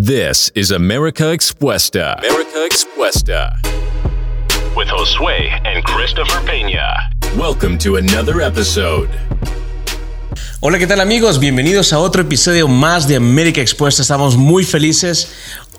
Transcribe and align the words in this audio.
This 0.00 0.52
is 0.54 0.70
America 0.70 1.32
Expuesta. 1.32 2.16
America 2.18 2.64
Expuesta. 2.64 3.58
With 4.76 4.86
Josue 4.86 5.50
and 5.66 5.82
Christopher 5.82 6.38
Peña. 6.46 7.10
Welcome 7.36 7.78
to 7.78 7.96
another 7.96 8.40
episode. 8.40 9.08
Hola, 10.60 10.78
¿qué 10.78 10.86
tal 10.86 11.00
amigos? 11.00 11.40
Bienvenidos 11.40 11.92
a 11.92 11.98
otro 11.98 12.22
episodio 12.22 12.68
más 12.68 13.08
de 13.08 13.16
América 13.16 13.60
Expuesta. 13.60 14.02
Estamos 14.02 14.36
muy 14.36 14.62
felices 14.62 15.32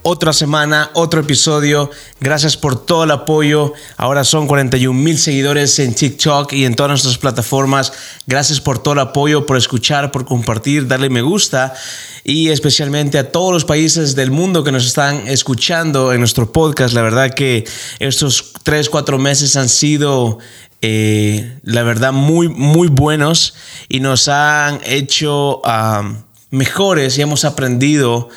otra 0.09 0.33
semana, 0.33 0.89
otro 0.95 1.21
episodio. 1.21 1.91
Gracias 2.19 2.57
por 2.57 2.83
todo 2.83 3.03
el 3.03 3.11
apoyo. 3.11 3.73
Ahora 3.95 4.23
son 4.23 4.47
41 4.47 4.99
mil 4.99 5.19
seguidores 5.19 5.77
en 5.77 5.93
TikTok 5.93 6.51
y 6.53 6.65
en 6.65 6.73
todas 6.73 6.89
nuestras 6.89 7.19
plataformas. 7.19 7.93
Gracias 8.25 8.59
por 8.59 8.79
todo 8.79 8.95
el 8.95 9.01
apoyo, 9.01 9.45
por 9.45 9.55
escuchar, 9.55 10.11
por 10.11 10.25
compartir, 10.25 10.87
darle 10.87 11.11
me 11.11 11.21
gusta 11.21 11.75
y 12.23 12.49
especialmente 12.49 13.19
a 13.19 13.31
todos 13.31 13.53
los 13.53 13.65
países 13.65 14.15
del 14.15 14.31
mundo 14.31 14.63
que 14.63 14.71
nos 14.71 14.87
están 14.87 15.27
escuchando 15.27 16.11
en 16.11 16.21
nuestro 16.21 16.51
podcast. 16.51 16.95
La 16.95 17.03
verdad 17.03 17.31
que 17.31 17.67
estos 17.99 18.53
3, 18.63 18.89
4 18.89 19.19
meses 19.19 19.55
han 19.57 19.69
sido 19.69 20.39
eh, 20.81 21.59
la 21.61 21.83
verdad 21.83 22.13
muy, 22.13 22.47
muy 22.47 22.87
buenos 22.87 23.53
y 23.87 23.99
nos 23.99 24.27
han 24.27 24.79
hecho 24.85 25.61
ah, 25.65 26.15
mejores 26.49 27.15
y 27.19 27.21
hemos 27.21 27.45
aprendido 27.45 28.29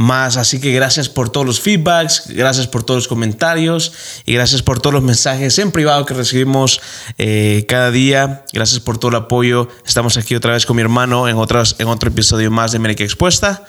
más. 0.00 0.38
Así 0.38 0.60
que 0.60 0.72
gracias 0.72 1.08
por 1.08 1.28
todos 1.28 1.46
los 1.46 1.60
feedbacks, 1.60 2.24
gracias 2.28 2.66
por 2.66 2.82
todos 2.82 2.98
los 2.98 3.08
comentarios 3.08 3.92
y 4.24 4.32
gracias 4.32 4.62
por 4.62 4.80
todos 4.80 4.94
los 4.94 5.02
mensajes 5.02 5.58
en 5.58 5.70
privado 5.70 6.06
que 6.06 6.14
recibimos 6.14 6.80
eh, 7.18 7.66
cada 7.68 7.90
día. 7.90 8.44
Gracias 8.52 8.80
por 8.80 8.98
todo 8.98 9.10
el 9.10 9.16
apoyo. 9.16 9.68
Estamos 9.86 10.16
aquí 10.16 10.34
otra 10.34 10.54
vez 10.54 10.64
con 10.64 10.76
mi 10.76 10.82
hermano 10.82 11.28
en, 11.28 11.36
otras, 11.36 11.76
en 11.78 11.88
otro 11.88 12.08
episodio 12.08 12.50
más 12.50 12.72
de 12.72 12.78
América 12.78 13.04
Expuesta. 13.04 13.64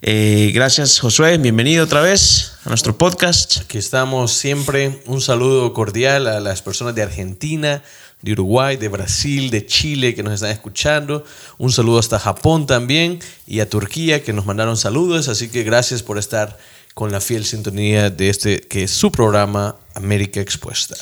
Eh, 0.00 0.52
gracias 0.54 1.00
Josué, 1.00 1.38
bienvenido 1.38 1.84
otra 1.84 2.00
vez 2.00 2.52
a 2.64 2.70
nuestro 2.70 2.96
podcast. 2.96 3.58
Aquí 3.62 3.78
estamos 3.78 4.32
siempre. 4.32 5.02
Un 5.06 5.20
saludo 5.20 5.72
cordial 5.74 6.26
a 6.28 6.40
las 6.40 6.62
personas 6.62 6.94
de 6.94 7.02
Argentina, 7.02 7.82
de 8.24 8.32
Uruguay, 8.32 8.78
de 8.78 8.88
Brasil, 8.88 9.50
de 9.50 9.66
Chile 9.66 10.14
que 10.14 10.22
nos 10.22 10.32
están 10.32 10.50
escuchando. 10.50 11.24
Un 11.58 11.70
saludo 11.70 11.98
hasta 11.98 12.18
Japón 12.18 12.66
también 12.66 13.20
y 13.46 13.60
a 13.60 13.68
Turquía 13.68 14.22
que 14.22 14.32
nos 14.32 14.46
mandaron 14.46 14.78
saludos. 14.78 15.28
Así 15.28 15.48
que 15.48 15.62
gracias 15.62 16.02
por 16.02 16.16
estar 16.16 16.56
con 16.94 17.12
la 17.12 17.20
fiel 17.20 17.44
sintonía 17.44 18.08
de 18.08 18.30
este 18.30 18.62
que 18.62 18.84
es 18.84 18.92
su 18.92 19.12
programa 19.12 19.76
América 19.94 20.40
Expuesta. 20.40 20.96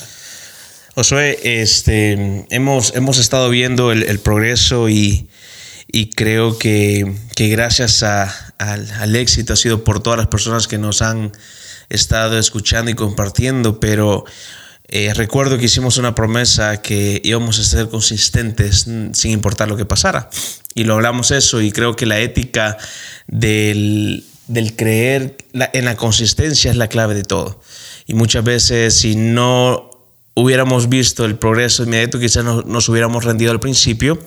Josué, 0.95 1.39
este, 1.43 2.45
hemos, 2.49 2.93
hemos 2.93 3.17
estado 3.17 3.49
viendo 3.49 3.93
el, 3.93 4.19
progreso 4.19 4.89
y, 4.89 5.29
y, 5.91 6.09
creo 6.09 6.59
que, 6.59 7.15
que 7.35 7.47
gracias 7.47 8.03
al, 8.03 8.31
al 8.59 9.15
éxito 9.15 9.53
ha 9.53 9.55
sido 9.55 9.83
por 9.83 10.03
todas 10.03 10.19
las 10.19 10.27
personas 10.27 10.67
que 10.67 10.77
nos 10.77 11.01
han 11.01 11.31
estado 11.89 12.37
escuchando 12.37 12.91
y 12.91 12.95
compartiendo, 12.95 13.79
pero 13.79 14.25
eh, 14.87 15.13
recuerdo 15.13 15.57
que 15.57 15.65
hicimos 15.65 15.97
una 15.97 16.13
promesa 16.13 16.81
que 16.81 17.21
íbamos 17.23 17.59
a 17.59 17.63
ser 17.63 17.89
consistentes 17.89 18.87
sin 19.13 19.31
importar 19.31 19.67
lo 19.67 19.77
que 19.77 19.85
pasara. 19.85 20.29
Y 20.75 20.83
lo 20.83 20.95
hablamos 20.95 21.31
eso 21.31 21.61
y 21.61 21.71
creo 21.71 21.95
que 21.95 22.05
la 22.05 22.19
ética 22.19 22.77
del, 23.27 24.25
del 24.47 24.75
creer 24.75 25.37
en 25.53 25.85
la 25.85 25.95
consistencia 25.95 26.69
es 26.69 26.77
la 26.77 26.89
clave 26.89 27.15
de 27.15 27.23
todo. 27.23 27.61
Y 28.05 28.13
muchas 28.13 28.43
veces 28.43 28.95
si 28.95 29.15
no 29.15 29.89
hubiéramos 30.35 30.89
visto 30.89 31.25
el 31.25 31.37
progreso 31.37 31.83
inmediato, 31.83 32.19
quizás 32.19 32.43
nos, 32.43 32.65
nos 32.65 32.89
hubiéramos 32.89 33.23
rendido 33.23 33.51
al 33.51 33.59
principio, 33.59 34.19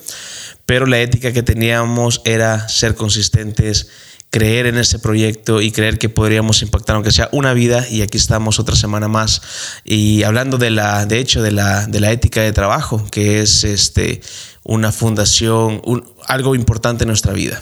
pero 0.65 0.87
la 0.87 1.01
ética 1.01 1.33
que 1.33 1.43
teníamos 1.43 2.23
era 2.25 2.69
ser 2.69 2.95
consistentes 2.95 3.89
creer 4.31 4.67
en 4.67 4.77
este 4.77 4.99
proyecto 4.99 5.61
y 5.61 5.73
creer 5.73 5.99
que 5.99 6.09
podríamos 6.09 6.63
impactar 6.63 6.97
aunque 6.97 7.13
sea 7.13 7.29
una 7.33 7.55
vida 7.55 7.87
y 7.89 8.03
aquí 8.03 8.19
estamos 8.19 8.59
otra 8.59 8.77
semana 8.77 9.09
más. 9.09 9.41
Y 9.85 10.23
hablando 10.25 10.59
de 10.59 10.71
la 10.71 11.07
de 11.07 11.19
hecho 11.19 11.43
de 11.43 11.53
la, 11.53 11.87
de 11.87 12.01
la 12.01 12.11
ética 12.11 12.43
de 12.43 12.53
trabajo 12.53 13.07
que 13.11 13.41
es 13.41 13.65
este 13.65 14.21
una 14.63 14.93
fundación 14.93 15.83
algo 16.27 16.55
importante 16.55 17.05
en 17.05 17.09
nuestra 17.09 17.33
vida. 17.33 17.61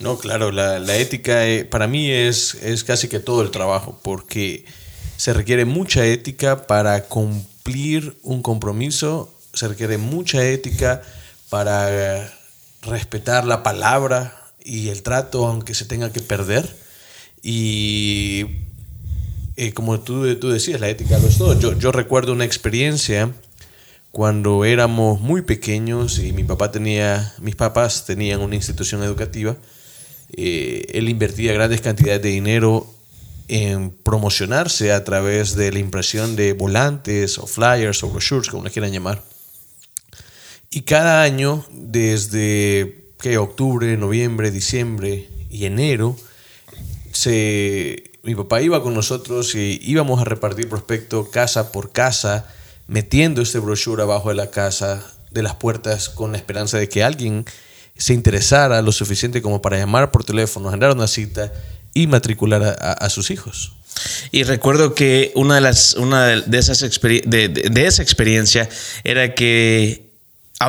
No 0.00 0.18
claro 0.18 0.52
la, 0.52 0.78
la 0.78 0.96
ética 0.96 1.46
eh, 1.46 1.64
para 1.64 1.86
mí 1.86 2.10
es 2.10 2.54
es 2.62 2.84
casi 2.84 3.08
que 3.08 3.20
todo 3.20 3.42
el 3.42 3.50
trabajo 3.50 3.98
porque 4.02 4.64
se 5.16 5.32
requiere 5.32 5.64
mucha 5.64 6.04
ética 6.04 6.66
para 6.66 7.04
cumplir 7.04 8.16
un 8.22 8.42
compromiso 8.42 9.32
se 9.52 9.68
requiere 9.68 9.98
mucha 9.98 10.44
ética 10.44 11.02
para 11.48 12.30
respetar 12.82 13.44
la 13.46 13.62
palabra 13.62 14.45
y 14.66 14.88
el 14.88 15.02
trato, 15.02 15.46
aunque 15.46 15.74
se 15.74 15.84
tenga 15.84 16.12
que 16.12 16.20
perder. 16.20 16.76
Y 17.40 18.46
eh, 19.56 19.72
como 19.72 20.00
tú, 20.00 20.34
tú 20.36 20.50
decías, 20.50 20.80
la 20.80 20.88
ética 20.88 21.18
lo 21.18 21.28
es 21.28 21.38
todo. 21.38 21.58
Yo, 21.58 21.78
yo 21.78 21.92
recuerdo 21.92 22.32
una 22.32 22.44
experiencia 22.44 23.32
cuando 24.10 24.64
éramos 24.64 25.20
muy 25.20 25.42
pequeños 25.42 26.18
y 26.18 26.32
mi 26.32 26.42
papá 26.42 26.72
tenía, 26.72 27.34
mis 27.40 27.54
papás 27.54 28.06
tenían 28.06 28.40
una 28.40 28.56
institución 28.56 29.02
educativa. 29.04 29.56
Eh, 30.36 30.86
él 30.94 31.08
invertía 31.08 31.52
grandes 31.52 31.80
cantidades 31.80 32.22
de 32.22 32.30
dinero 32.30 32.92
en 33.48 33.90
promocionarse 33.90 34.92
a 34.92 35.04
través 35.04 35.54
de 35.54 35.70
la 35.70 35.78
impresión 35.78 36.34
de 36.34 36.52
volantes 36.52 37.38
o 37.38 37.46
flyers 37.46 38.02
o 38.02 38.10
brochures, 38.10 38.48
como 38.48 38.64
le 38.64 38.70
quieran 38.72 38.90
llamar. 38.90 39.22
Y 40.70 40.82
cada 40.82 41.22
año, 41.22 41.64
desde 41.70 43.05
que 43.18 43.38
octubre, 43.38 43.96
noviembre, 43.96 44.50
diciembre 44.50 45.28
y 45.50 45.64
enero, 45.66 46.16
se, 47.12 48.10
mi 48.22 48.34
papá 48.34 48.60
iba 48.60 48.82
con 48.82 48.94
nosotros 48.94 49.54
y 49.54 49.80
íbamos 49.82 50.20
a 50.20 50.24
repartir 50.24 50.68
prospecto 50.68 51.30
casa 51.30 51.72
por 51.72 51.92
casa, 51.92 52.46
metiendo 52.86 53.42
este 53.42 53.58
brochure 53.58 54.02
abajo 54.02 54.28
de 54.28 54.34
la 54.34 54.50
casa, 54.50 55.02
de 55.30 55.42
las 55.42 55.54
puertas, 55.54 56.08
con 56.08 56.32
la 56.32 56.38
esperanza 56.38 56.78
de 56.78 56.88
que 56.88 57.02
alguien 57.02 57.44
se 57.96 58.12
interesara 58.12 58.82
lo 58.82 58.92
suficiente 58.92 59.42
como 59.42 59.62
para 59.62 59.78
llamar 59.78 60.10
por 60.10 60.24
teléfono, 60.24 60.68
agendar 60.68 60.92
una 60.92 61.06
cita 61.06 61.52
y 61.94 62.06
matricular 62.06 62.76
a, 62.78 63.08
sus 63.08 63.30
hijos. 63.30 63.72
Y 64.30 64.42
recuerdo 64.42 64.94
que 64.94 65.32
una 65.34 65.54
de 65.54 65.62
las 65.62 65.94
una 65.94 66.26
de 66.26 66.58
esas 66.58 66.80
de, 66.80 67.72
esa 67.86 68.02
experiencia 68.02 68.68
era 69.02 69.34
que 69.34 70.10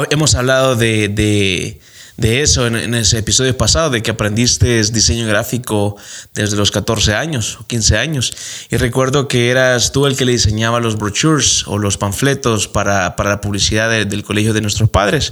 hemos 0.09 0.35
hablado 0.35 0.77
de 0.77 1.09
de 1.09 1.81
eso 2.19 2.65
en, 2.65 2.95
ese 2.95 3.19
episodio 3.19 3.55
pasado, 3.55 3.91
de 3.91 4.01
que 4.01 4.11
aprendiste 4.11 4.81
diseño 4.91 5.27
gráfico 5.27 5.95
desde 6.33 6.57
los 6.57 6.71
14 6.71 7.13
años 7.13 7.59
o 7.61 7.67
15 7.67 7.97
años. 7.97 8.33
Y 8.71 8.77
recuerdo 8.77 9.27
que 9.27 9.51
eras 9.51 9.91
tú 9.91 10.07
el 10.07 10.17
que 10.17 10.25
le 10.25 10.31
diseñaba 10.31 10.79
los 10.79 10.97
brochures 10.97 11.67
o 11.67 11.77
los 11.77 11.97
panfletos 11.97 12.67
para, 12.67 13.15
la 13.15 13.41
publicidad 13.41 13.89
del 13.89 14.23
colegio 14.23 14.53
de 14.53 14.61
nuestros 14.61 14.89
padres. 14.89 15.31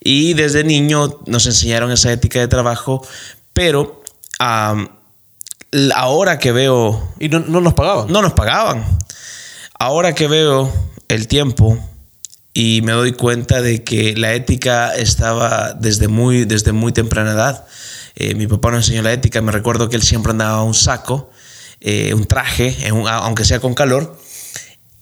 Y 0.00 0.32
desde 0.32 0.64
niño 0.64 1.20
nos 1.26 1.44
enseñaron 1.46 1.92
esa 1.92 2.10
ética 2.10 2.40
de 2.40 2.48
trabajo, 2.48 3.06
pero 3.52 4.02
ahora 5.94 6.38
que 6.38 6.52
veo... 6.52 7.12
Y 7.20 7.28
no, 7.28 7.40
no 7.40 7.60
nos 7.60 7.74
pagaban. 7.74 8.10
No 8.10 8.22
nos 8.22 8.32
pagaban. 8.32 8.82
Ahora 9.78 10.14
que 10.14 10.26
veo 10.26 10.72
el 11.08 11.28
tiempo 11.28 11.78
y 12.54 12.82
me 12.82 12.92
doy 12.92 13.12
cuenta 13.12 13.60
de 13.60 13.82
que 13.82 14.14
la 14.16 14.32
ética 14.32 14.94
estaba 14.94 15.74
desde 15.74 16.06
muy, 16.06 16.44
desde 16.44 16.70
muy 16.70 16.92
temprana 16.92 17.32
edad. 17.32 17.66
Eh, 18.14 18.36
mi 18.36 18.46
papá 18.46 18.70
nos 18.70 18.86
enseñó 18.86 19.02
la 19.02 19.12
ética, 19.12 19.42
me 19.42 19.50
recuerdo 19.50 19.90
que 19.90 19.96
él 19.96 20.04
siempre 20.04 20.30
andaba 20.30 20.62
un 20.62 20.72
saco, 20.72 21.30
eh, 21.80 22.14
un 22.14 22.26
traje, 22.26 22.76
aunque 22.88 23.44
sea 23.44 23.58
con 23.58 23.74
calor, 23.74 24.16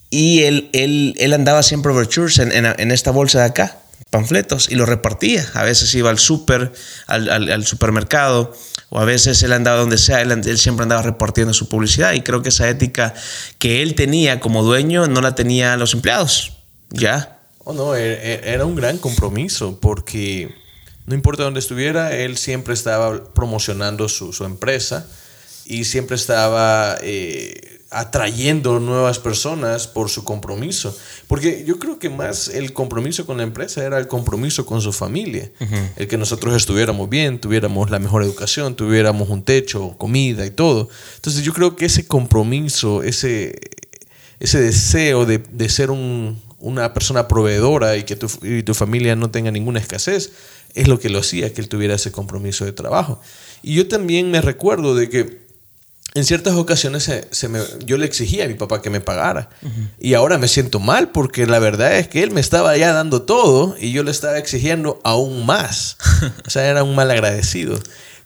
y 0.08 0.42
él, 0.44 0.70
él, 0.72 1.14
él 1.18 1.32
andaba 1.34 1.62
siempre 1.62 1.92
brochures 1.92 2.38
en, 2.38 2.52
en, 2.52 2.90
esta 2.90 3.10
bolsa 3.10 3.40
de 3.40 3.44
acá, 3.44 3.78
panfletos, 4.08 4.70
y 4.70 4.74
los 4.74 4.88
repartía. 4.88 5.46
A 5.52 5.62
veces 5.62 5.94
iba 5.94 6.08
al 6.08 6.18
súper, 6.18 6.72
al, 7.06 7.28
al, 7.28 7.66
supermercado, 7.66 8.56
o 8.88 8.98
a 8.98 9.04
veces 9.04 9.42
él 9.42 9.52
andaba 9.52 9.78
donde 9.78 9.98
sea, 9.98 10.22
él, 10.22 10.32
él, 10.32 10.58
siempre 10.58 10.84
andaba 10.84 11.02
repartiendo 11.02 11.52
su 11.52 11.68
publicidad, 11.68 12.14
y 12.14 12.22
creo 12.22 12.42
que 12.42 12.48
esa 12.48 12.66
ética 12.68 13.12
que 13.58 13.82
él 13.82 13.94
tenía 13.94 14.40
como 14.40 14.62
dueño 14.62 15.06
no 15.06 15.20
la 15.20 15.34
tenían 15.34 15.78
los 15.78 15.92
empleados, 15.92 16.52
¿ya? 16.90 17.41
Oh, 17.64 17.72
no, 17.72 17.94
e, 17.94 18.12
e, 18.12 18.40
era 18.44 18.66
un 18.66 18.74
gran 18.74 18.98
compromiso 18.98 19.78
porque 19.80 20.52
no 21.06 21.14
importa 21.14 21.44
dónde 21.44 21.60
estuviera, 21.60 22.16
él 22.16 22.36
siempre 22.36 22.74
estaba 22.74 23.32
promocionando 23.34 24.08
su, 24.08 24.44
empresa 24.44 25.08
y 25.64 25.84
siempre 25.84 26.16
estaba 26.16 26.96
eh, 27.02 27.80
atrayendo 27.90 28.80
nuevas 28.80 29.18
personas 29.18 29.86
por 29.86 30.10
su 30.10 30.24
compromiso. 30.24 30.96
Porque 31.28 31.64
yo 31.66 31.78
creo 31.78 31.98
que 31.98 32.08
más 32.08 32.48
el 32.48 32.72
compromiso 32.72 33.26
con 33.26 33.36
la 33.36 33.42
empresa 33.42 33.84
era 33.84 33.98
el 33.98 34.08
compromiso 34.08 34.64
con 34.64 34.80
su 34.80 34.92
familia. 34.92 35.50
El 35.96 36.08
que 36.08 36.18
nosotros 36.18 36.56
estuviéramos 36.56 37.08
bien, 37.08 37.40
tuviéramos 37.40 37.90
la 37.90 37.98
mejor 37.98 38.22
educación, 38.22 38.76
tuviéramos 38.76 39.28
un 39.28 39.44
techo, 39.44 39.96
comida 39.98 40.46
y 40.46 40.50
todo. 40.50 40.88
Entonces 41.16 41.42
yo 41.42 41.52
creo 41.52 41.76
que 41.76 41.86
ese 41.86 42.06
compromiso, 42.06 43.02
ese, 43.02 43.58
ese 44.40 44.60
deseo 44.60 45.26
de, 45.26 45.38
de 45.38 45.68
ser 45.68 45.90
un, 45.90 46.40
una 46.62 46.94
persona 46.94 47.28
proveedora 47.28 47.96
y 47.96 48.04
que 48.04 48.16
tu, 48.16 48.30
y 48.42 48.62
tu 48.62 48.72
familia 48.72 49.14
no 49.16 49.30
tenga 49.30 49.50
ninguna 49.50 49.80
escasez, 49.80 50.32
es 50.74 50.88
lo 50.88 50.98
que 50.98 51.10
lo 51.10 51.18
hacía 51.18 51.52
que 51.52 51.60
él 51.60 51.68
tuviera 51.68 51.94
ese 51.94 52.12
compromiso 52.12 52.64
de 52.64 52.72
trabajo. 52.72 53.20
Y 53.62 53.74
yo 53.74 53.88
también 53.88 54.30
me 54.30 54.40
recuerdo 54.40 54.94
de 54.94 55.10
que 55.10 55.42
en 56.14 56.24
ciertas 56.24 56.54
ocasiones 56.54 57.10
se, 57.30 57.48
me, 57.48 57.60
yo 57.84 57.96
le 57.96 58.04
exigía 58.04 58.44
a 58.44 58.48
mi 58.48 58.54
papá 58.54 58.82
que 58.82 58.90
me 58.90 59.00
pagara. 59.00 59.48
Y 59.98 60.14
ahora 60.14 60.36
me 60.38 60.46
siento 60.46 60.78
mal 60.78 61.10
porque 61.10 61.46
la 61.46 61.58
verdad 61.58 61.96
es 61.96 62.08
que 62.08 62.22
él 62.22 62.30
me 62.30 62.40
estaba 62.40 62.76
ya 62.76 62.92
dando 62.92 63.22
todo 63.22 63.76
y 63.78 63.92
yo 63.92 64.02
le 64.02 64.10
estaba 64.10 64.38
exigiendo 64.38 65.00
aún 65.04 65.46
más. 65.46 65.96
o 66.46 66.50
sea, 66.50 66.66
era 66.66 66.84
un 66.84 66.94
mal 66.94 67.10
agradecido. 67.10 67.78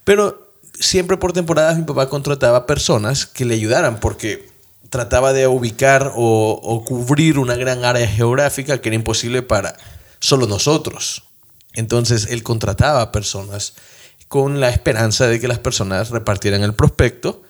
Pero 0.02 0.52
siempre 0.78 1.16
por 1.16 1.32
temporadas 1.32 1.78
mi 1.78 1.84
papá 1.84 2.08
contrataba 2.08 2.66
personas 2.66 3.24
que 3.24 3.44
le 3.44 3.54
ayudaran 3.54 4.00
porque 4.00 4.50
trataba 4.90 5.32
de 5.32 5.46
ubicar 5.46 6.12
o, 6.14 6.82
cubrir 6.86 7.38
una 7.38 7.56
gran 7.56 7.84
área 7.84 8.06
geográfica 8.06 8.80
que 8.80 8.88
era 8.88 8.96
imposible 8.96 9.42
para 9.42 9.76
solo 10.20 10.46
nosotros. 10.46 11.24
Entonces 11.74 12.28
él 12.30 12.42
contrataba 12.42 13.12
personas 13.12 13.74
con 14.28 14.60
la 14.60 14.70
esperanza 14.70 15.26
de 15.26 15.40
que 15.40 15.48
las 15.48 15.58
personas 15.58 16.10
repartieran 16.10 16.62
el 16.62 16.74
prospecto 16.74 17.42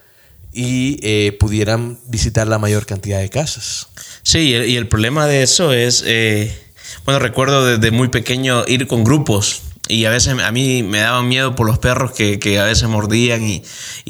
y 0.52 0.98
eh, 1.02 1.36
pudieran 1.38 1.98
visitar 2.06 2.46
la 2.48 2.58
mayor 2.58 2.86
cantidad 2.86 3.20
de 3.20 3.30
casas. 3.30 3.88
Sí, 4.22 4.50
y 4.50 4.76
el, 4.76 4.88
problema 4.88 5.26
de 5.26 5.42
eso 5.42 5.72
es, 5.72 6.02
eh, 6.06 6.56
bueno, 7.04 7.20
recuerdo 7.20 7.66
desde 7.66 7.90
muy 7.90 8.08
pequeño 8.08 8.64
ir 8.66 8.86
con 8.86 9.04
grupos 9.04 9.62
y 9.88 10.04
a 10.04 10.10
veces 10.10 10.36
a 10.38 10.52
mí 10.52 10.82
me 10.82 10.98
daban 10.98 11.28
miedo 11.28 11.54
por 11.54 11.66
los 11.66 11.78
perros 11.78 12.12
que, 12.12 12.58
a 12.58 12.64
veces 12.64 12.88
mordían 12.88 13.42
y, 13.44 13.62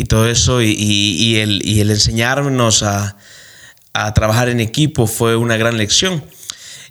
todo 0.05 0.29
eso 0.29 0.63
y, 0.63 1.37
el, 1.37 1.63
el, 1.65 1.91
enseñarnos 1.91 2.83
a, 2.83 3.17
a 3.93 4.13
trabajar 4.15 4.49
en 4.49 4.61
equipo 4.61 5.07
fue 5.07 5.37
una 5.37 5.57
gran 5.57 5.77
lección. 5.77 6.25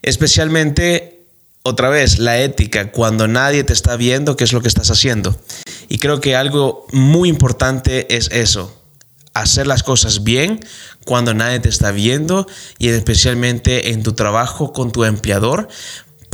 Especialmente, 0.01 1.25
otra 1.63 1.89
vez, 1.89 2.19
la 2.19 2.39
ética, 2.39 2.91
cuando 2.91 3.27
nadie 3.27 3.63
te 3.63 3.73
está 3.73 3.95
viendo 3.95 4.35
qué 4.35 4.43
es 4.43 4.53
lo 4.53 4.61
que 4.61 4.67
estás 4.67 4.91
haciendo. 4.91 5.39
Y 5.87 5.99
creo 5.99 6.19
que 6.21 6.35
algo 6.35 6.85
muy 6.91 7.29
importante 7.29 8.15
es 8.15 8.29
eso, 8.31 8.81
hacer 9.35 9.67
las 9.67 9.83
cosas 9.83 10.23
bien 10.23 10.65
cuando 11.05 11.33
nadie 11.33 11.59
te 11.59 11.69
está 11.69 11.91
viendo 11.91 12.47
y 12.79 12.89
especialmente 12.89 13.91
en 13.91 14.01
tu 14.01 14.13
trabajo 14.13 14.73
con 14.73 14.91
tu 14.91 15.03
empleador. 15.03 15.67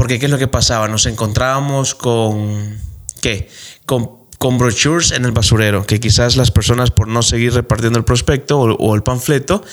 Porque 0.01 0.17
¿qué 0.17 0.25
es 0.25 0.31
lo 0.31 0.39
que 0.39 0.47
pasaba? 0.47 0.87
Nos 0.87 1.05
encontrábamos 1.05 1.93
con, 1.93 2.75
¿qué? 3.21 3.47
Con, 3.85 4.57
brochures 4.57 5.11
en 5.11 5.25
el 5.25 5.31
basurero, 5.31 5.85
que 5.85 5.99
quizás 5.99 6.37
las 6.37 6.49
personas 6.49 6.89
por 6.89 7.07
no 7.07 7.21
seguir 7.21 7.53
repartiendo 7.53 7.99
el 7.99 8.03
prospecto 8.03 8.59
o 8.59 8.95
el 8.95 9.03
panfleto 9.03 9.63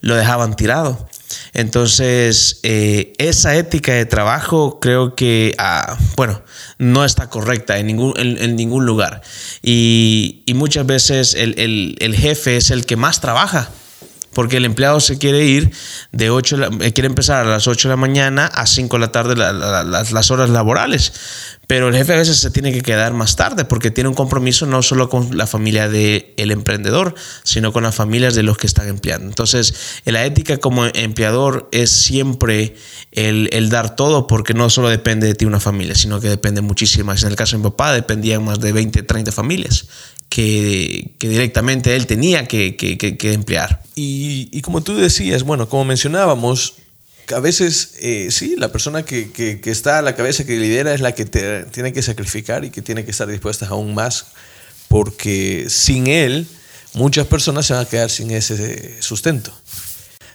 lo 0.00 0.16
dejaban 0.16 0.56
tirado. 0.56 1.06
Entonces, 1.52 2.58
eh, 2.64 3.12
esa 3.18 3.54
ética 3.54 3.92
de 3.92 4.06
trabajo 4.06 4.80
creo 4.80 5.14
que, 5.14 5.54
ah, 5.56 5.96
bueno, 6.16 6.42
no 6.78 7.04
está 7.04 7.30
correcta 7.30 7.78
en 7.78 7.86
ningún, 7.86 8.86
lugar. 8.86 9.22
Y, 9.62 10.42
muchas 10.56 10.84
veces 10.84 11.34
el 11.36 12.16
jefe 12.18 12.56
es 12.56 12.72
el 12.72 12.86
que 12.86 12.96
más 12.96 13.20
trabaja 13.20 13.70
porque 14.36 14.58
el 14.58 14.66
empleado 14.66 15.00
se 15.00 15.16
quiere 15.16 15.46
ir 15.46 15.70
de 16.12 16.28
8, 16.28 16.82
eh, 16.82 16.92
quiere 16.92 17.06
empezar 17.06 17.46
a 17.46 17.48
las 17.48 17.66
8 17.66 17.88
de 17.88 17.92
la 17.94 17.96
mañana 17.96 18.44
a 18.44 18.66
5 18.66 18.96
de 18.96 19.00
la 19.00 19.10
tarde 19.10 19.34
las, 19.34 20.30
horas 20.30 20.50
laborales. 20.50 21.14
Pero 21.66 21.88
el 21.88 21.94
jefe 21.94 22.12
a 22.12 22.16
veces 22.16 22.36
se 22.36 22.50
tiene 22.50 22.70
que 22.70 22.82
quedar 22.82 23.14
más 23.14 23.34
tarde 23.36 23.64
porque 23.64 23.90
tiene 23.90 24.10
un 24.10 24.14
compromiso 24.14 24.66
no 24.66 24.82
solo 24.82 25.08
con 25.08 25.38
la 25.38 25.46
familia 25.46 25.88
del 25.88 26.34
el 26.36 26.50
emprendedor, 26.50 27.14
sino 27.44 27.72
con 27.72 27.84
las 27.84 27.94
familias 27.94 28.34
de 28.34 28.42
los 28.42 28.58
que 28.58 28.66
están 28.66 28.88
empleando. 28.88 29.26
Entonces, 29.26 30.02
la 30.04 30.26
ética 30.26 30.58
como 30.58 30.84
empleador 30.84 31.70
es 31.72 31.90
siempre 31.90 32.76
el, 33.12 33.48
el 33.52 33.70
dar 33.70 33.96
todo 33.96 34.26
porque 34.26 34.52
no 34.52 34.68
solo 34.68 34.90
depende 34.90 35.28
de 35.28 35.34
ti 35.34 35.46
una 35.46 35.60
familia, 35.60 35.94
sino 35.94 36.20
que 36.20 36.28
depende 36.28 36.60
muchísimas. 36.60 37.22
En 37.22 37.30
el 37.30 37.36
caso 37.36 37.56
de 37.56 37.62
mi 37.62 37.70
papá 37.70 37.94
dependían 37.94 38.44
más 38.44 38.60
de 38.60 38.72
20, 38.72 39.02
30 39.02 39.32
familias 39.32 39.86
que, 40.36 41.14
directamente 41.18 41.96
él 41.96 42.06
tenía 42.06 42.46
que, 42.46 42.76
emplear. 43.32 43.82
Y, 43.94 44.60
como 44.60 44.82
tú 44.82 44.94
decías, 44.94 45.44
bueno, 45.44 45.66
como 45.66 45.86
mencionábamos, 45.86 46.74
a 47.34 47.40
veces 47.40 47.94
eh, 48.00 48.28
sí, 48.30 48.54
la 48.58 48.70
persona 48.70 49.02
que, 49.02 49.60
está 49.64 49.98
a 49.98 50.02
la 50.02 50.14
cabeza, 50.14 50.44
que 50.44 50.58
lidera, 50.58 50.92
es 50.92 51.00
la 51.00 51.12
que 51.12 51.24
tiene 51.24 51.94
que 51.94 52.02
sacrificar 52.02 52.66
y 52.66 52.70
que 52.70 52.82
tiene 52.82 53.06
que 53.06 53.12
estar 53.12 53.26
dispuesta 53.26 53.66
aún 53.68 53.94
más, 53.94 54.26
porque 54.88 55.68
sin 55.70 56.06
él 56.06 56.46
muchas 56.92 57.26
personas 57.26 57.64
se 57.64 57.72
van 57.72 57.86
a 57.86 57.88
quedar 57.88 58.10
sin 58.10 58.30
ese 58.30 59.00
sustento. 59.00 59.58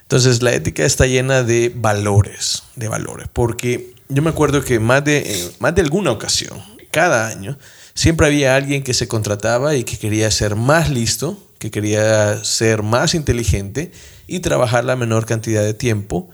Entonces 0.01 0.41
la 0.41 0.51
ética 0.51 0.83
está 0.83 1.05
llena 1.05 1.43
de 1.43 1.71
valores, 1.75 2.63
de 2.75 2.87
valores, 2.87 3.27
porque 3.31 3.93
yo 4.09 4.23
me 4.23 4.31
acuerdo 4.31 4.63
que 4.63 4.79
más 4.79 5.05
de, 5.05 5.19
eh, 5.19 5.51
más 5.59 5.75
de 5.75 5.83
alguna 5.83 6.09
ocasión, 6.09 6.59
cada 6.89 7.27
año, 7.27 7.55
Siempre 7.93 8.27
había 8.27 8.55
alguien 8.55 8.83
que 8.83 8.93
se 8.93 9.07
contrataba 9.07 9.75
y 9.75 9.83
que 9.83 9.97
quería 9.97 10.31
ser 10.31 10.55
más 10.55 10.89
listo, 10.89 11.37
que 11.59 11.71
quería 11.71 12.43
ser 12.43 12.83
más 12.83 13.13
inteligente 13.13 13.91
y 14.27 14.39
trabajar 14.39 14.85
la 14.85 14.95
menor 14.95 15.25
cantidad 15.25 15.63
de 15.63 15.73
tiempo 15.73 16.29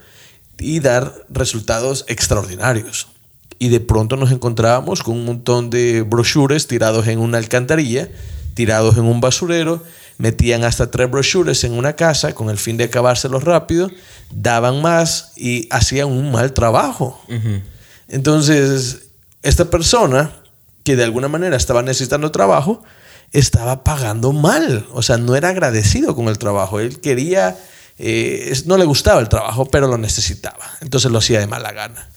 y 0.58 0.80
dar 0.80 1.14
resultados 1.28 2.04
extraordinarios. 2.08 3.08
Y 3.58 3.68
de 3.68 3.80
pronto 3.80 4.16
nos 4.16 4.30
encontrábamos 4.30 5.02
con 5.02 5.16
un 5.16 5.24
montón 5.24 5.68
de 5.70 6.02
brochures 6.02 6.66
tirados 6.66 7.06
en 7.08 7.18
una 7.18 7.38
alcantarilla, 7.38 8.08
tirados 8.54 8.96
en 8.96 9.04
un 9.04 9.20
basurero, 9.20 9.82
metían 10.16 10.64
hasta 10.64 10.90
tres 10.90 11.10
brochures 11.10 11.64
en 11.64 11.72
una 11.72 11.94
casa 11.94 12.34
con 12.34 12.50
el 12.50 12.58
fin 12.58 12.76
de 12.76 12.84
acabárselos 12.84 13.44
rápido, 13.44 13.90
daban 14.30 14.80
más 14.82 15.32
y 15.36 15.68
hacían 15.70 16.08
un 16.08 16.30
mal 16.30 16.52
trabajo. 16.52 17.20
Entonces, 18.08 19.08
esta 19.42 19.70
persona 19.70 20.32
que 20.88 20.96
de 20.96 21.04
alguna 21.04 21.28
manera 21.28 21.54
estaba 21.54 21.82
necesitando 21.82 22.32
trabajo, 22.32 22.82
estaba 23.34 23.84
pagando 23.84 24.32
mal. 24.32 24.86
O 24.94 25.02
sea, 25.02 25.18
no 25.18 25.36
era 25.36 25.50
agradecido 25.50 26.16
con 26.16 26.28
el 26.28 26.38
trabajo. 26.38 26.80
Él 26.80 26.98
quería, 27.00 27.58
eh, 27.98 28.58
no 28.64 28.78
le 28.78 28.86
gustaba 28.86 29.20
el 29.20 29.28
trabajo, 29.28 29.66
pero 29.66 29.86
lo 29.86 29.98
necesitaba. 29.98 30.64
Entonces 30.80 31.10
lo 31.10 31.18
hacía 31.18 31.40
de 31.40 31.46
mala 31.46 31.72
gana. 31.72 32.08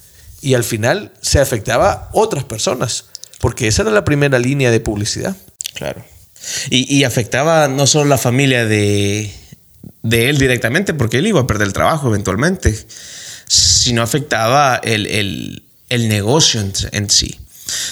Y 0.41 0.53
al 0.53 0.63
final 0.63 1.11
se 1.19 1.41
afectaba 1.41 1.91
a 1.91 2.09
otras 2.13 2.45
personas, 2.45 3.07
porque 3.41 3.67
esa 3.67 3.81
era 3.81 3.91
la 3.91 4.05
primera 4.05 4.39
línea 4.39 4.71
de 4.71 4.79
publicidad. 4.79 5.35
Claro. 5.73 6.01
Y, 6.69 7.03
afectaba 7.03 7.67
no 7.67 7.87
solo 7.87 8.05
la 8.05 8.17
familia 8.17 8.65
de, 8.65 9.33
de, 10.01 10.29
él 10.29 10.37
directamente, 10.37 10.93
porque 10.93 11.17
él 11.17 11.27
iba 11.27 11.41
a 11.41 11.45
perder 11.45 11.67
el 11.67 11.73
trabajo 11.73 12.07
eventualmente, 12.07 12.73
sino 13.47 14.01
afectaba 14.01 14.79
el, 14.81 15.07
el, 15.07 15.63
el 15.89 16.07
negocio 16.07 16.61
en 16.61 17.09
sí. 17.09 17.40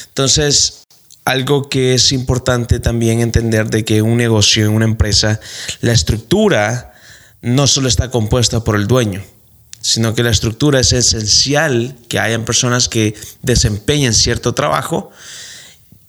Entonces, 0.07 0.85
algo 1.25 1.69
que 1.69 1.93
es 1.93 2.11
importante 2.11 2.79
también 2.79 3.19
entender 3.19 3.69
de 3.69 3.85
que 3.85 4.01
un 4.01 4.17
negocio, 4.17 4.65
en 4.65 4.71
una 4.71 4.85
empresa, 4.85 5.39
la 5.81 5.91
estructura 5.91 6.93
no 7.41 7.67
solo 7.67 7.87
está 7.87 8.09
compuesta 8.09 8.63
por 8.63 8.75
el 8.75 8.87
dueño, 8.87 9.23
sino 9.81 10.13
que 10.13 10.23
la 10.23 10.31
estructura 10.31 10.79
es 10.79 10.91
esencial 10.91 11.95
que 12.07 12.19
hayan 12.19 12.45
personas 12.45 12.89
que 12.89 13.15
desempeñen 13.41 14.13
cierto 14.13 14.53
trabajo 14.53 15.11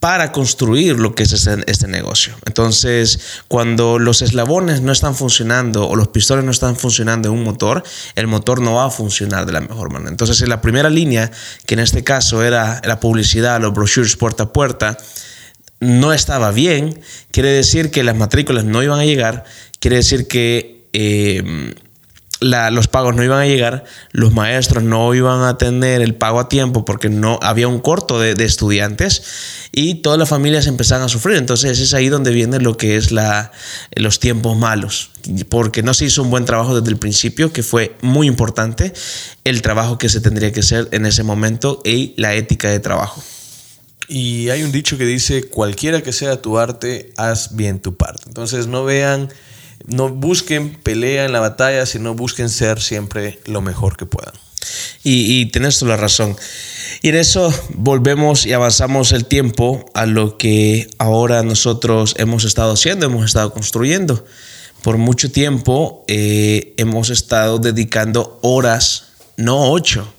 para 0.01 0.33
construir 0.33 0.99
lo 0.99 1.15
que 1.15 1.25
es 1.25 1.47
este, 1.47 1.87
negocio. 1.87 2.35
Entonces, 2.47 3.21
cuando 3.49 3.99
los 3.99 4.23
eslabones 4.23 4.81
no 4.81 4.93
están 4.93 5.15
funcionando 5.15 5.87
o 5.87 5.95
los 5.95 6.09
pistones 6.09 6.45
no 6.47 6.51
están 6.51 6.75
funcionando 6.75 7.29
en 7.29 7.35
un 7.35 7.45
motor, 7.45 7.85
el 8.15 8.27
motor 8.27 8.63
no 8.63 8.75
va 8.75 8.87
a 8.87 8.91
funcionar 8.91 9.45
de 9.45 9.53
la 9.53 9.61
mejor 9.61 9.93
manera. 9.93 10.11
Entonces, 10.11 10.41
en 10.41 10.49
la 10.49 10.63
primera 10.63 10.89
línea, 10.89 11.31
que 11.67 11.75
en 11.75 11.81
este 11.81 12.03
caso 12.03 12.43
era 12.43 12.81
la 12.85 12.99
publicidad, 12.99 13.61
los 13.61 13.75
brochures 13.75 14.17
puerta 14.17 14.45
a 14.45 14.53
puerta, 14.55 14.97
no 15.81 16.15
estaba 16.15 16.51
bien, 16.51 16.99
quiere 17.31 17.51
decir 17.51 17.91
que 17.91 18.03
las 18.03 18.17
matrículas 18.17 18.65
no 18.65 18.83
iban 18.83 19.01
a 19.01 19.05
llegar, 19.05 19.45
quiere 19.79 19.97
decir 19.97 20.27
que... 20.27 20.89
Eh, 20.95 21.75
los 22.41 22.89
pagos 22.89 23.15
no 23.15 23.23
iban 23.23 23.41
a 23.41 23.47
llegar, 23.47 23.85
los 24.13 24.33
maestros 24.33 24.83
no 24.83 25.15
iban 25.15 25.43
a 25.43 25.59
tener 25.59 26.01
el 26.01 26.15
pago 26.15 26.41
a 26.41 26.49
tiempo 26.49 26.85
porque 26.85 27.11
no 27.11 27.39
había 27.43 27.69
un 27.69 27.81
corto 27.81 28.19
de, 28.19 28.33
estudiantes 28.45 29.23
y 29.73 29.97
todas 29.97 30.19
las 30.19 30.29
familias 30.29 30.67
empezaban 30.67 31.05
a 31.05 31.09
sufrir. 31.09 31.37
Entonces 31.37 31.79
es 31.79 31.93
ahí 31.93 32.09
donde 32.09 32.31
viene 32.31 32.59
lo 32.59 32.77
que 32.77 32.97
es 32.97 33.13
la, 33.13 33.53
los 33.95 34.21
tiempos 34.21 34.57
malos, 34.57 35.11
porque 35.49 35.83
no 35.83 35.93
se 35.93 36.07
hizo 36.07 36.23
un 36.23 36.31
buen 36.31 36.47
trabajo 36.47 36.75
desde 36.75 36.91
el 36.91 36.99
principio, 36.99 37.53
que 37.53 37.63
fue 37.63 37.97
muy 38.01 38.27
importante 38.27 38.93
el 39.45 39.61
trabajo 39.63 39.99
que 39.99 40.09
se 40.09 40.21
tendría 40.21 40.53
que 40.53 40.61
hacer 40.61 40.89
en 40.93 41.05
ese 41.07 41.23
momento 41.23 41.83
y 41.85 42.15
la 42.17 42.35
ética 42.35 42.71
de 42.71 42.81
trabajo. 42.81 43.23
Y 44.09 44.49
hay 44.49 44.65
un 44.65 44.73
dicho 44.73 44.99
que 44.99 45.05
dice, 45.05 45.45
cualquiera 45.45 46.03
que 46.03 46.13
sea 46.13 46.43
tu 46.43 46.59
arte, 46.59 47.13
haz 47.17 47.55
bien 47.55 47.79
tu 47.79 47.97
parte. 47.97 48.25
Entonces 48.27 48.67
no 48.67 48.85
vean 48.85 49.29
no 49.87 50.09
busquen 50.09 50.75
pelea 50.75 51.25
en 51.25 51.33
la 51.33 51.41
batalla, 51.41 51.87
sino 51.87 52.15
busquen 52.15 52.49
ser 52.49 52.81
siempre 52.81 53.41
lo 53.47 53.61
mejor 53.61 53.97
que 53.97 54.07
puedan. 54.07 54.35
Y, 55.03 55.41
y 55.41 55.47
tienes 55.47 55.79
toda 55.79 55.93
la 55.93 55.97
razón. 55.97 56.37
Y 57.03 57.09
en 57.09 57.17
eso 57.17 57.53
volvemos 57.75 58.45
y 58.45 58.53
avanzamos 58.53 59.13
el 59.13 59.25
tiempo 59.25 59.87
a 59.95 60.07
lo 60.07 60.37
que 60.37 60.89
ahora 60.99 61.43
nosotros 61.43 62.15
hemos 62.19 62.45
estado 62.45 62.73
haciendo, 62.73 63.07
hemos 63.07 63.25
estado 63.25 63.53
construyendo. 63.53 64.25
Por 64.83 64.99
mucho 64.99 65.31
tiempo 65.31 66.05
eh, 66.09 66.75
hemos 66.77 67.11
estado 67.11 67.59
dedicando 67.59 68.39
horas, 68.43 69.05
no 69.37 69.71
ocho, 69.71 70.13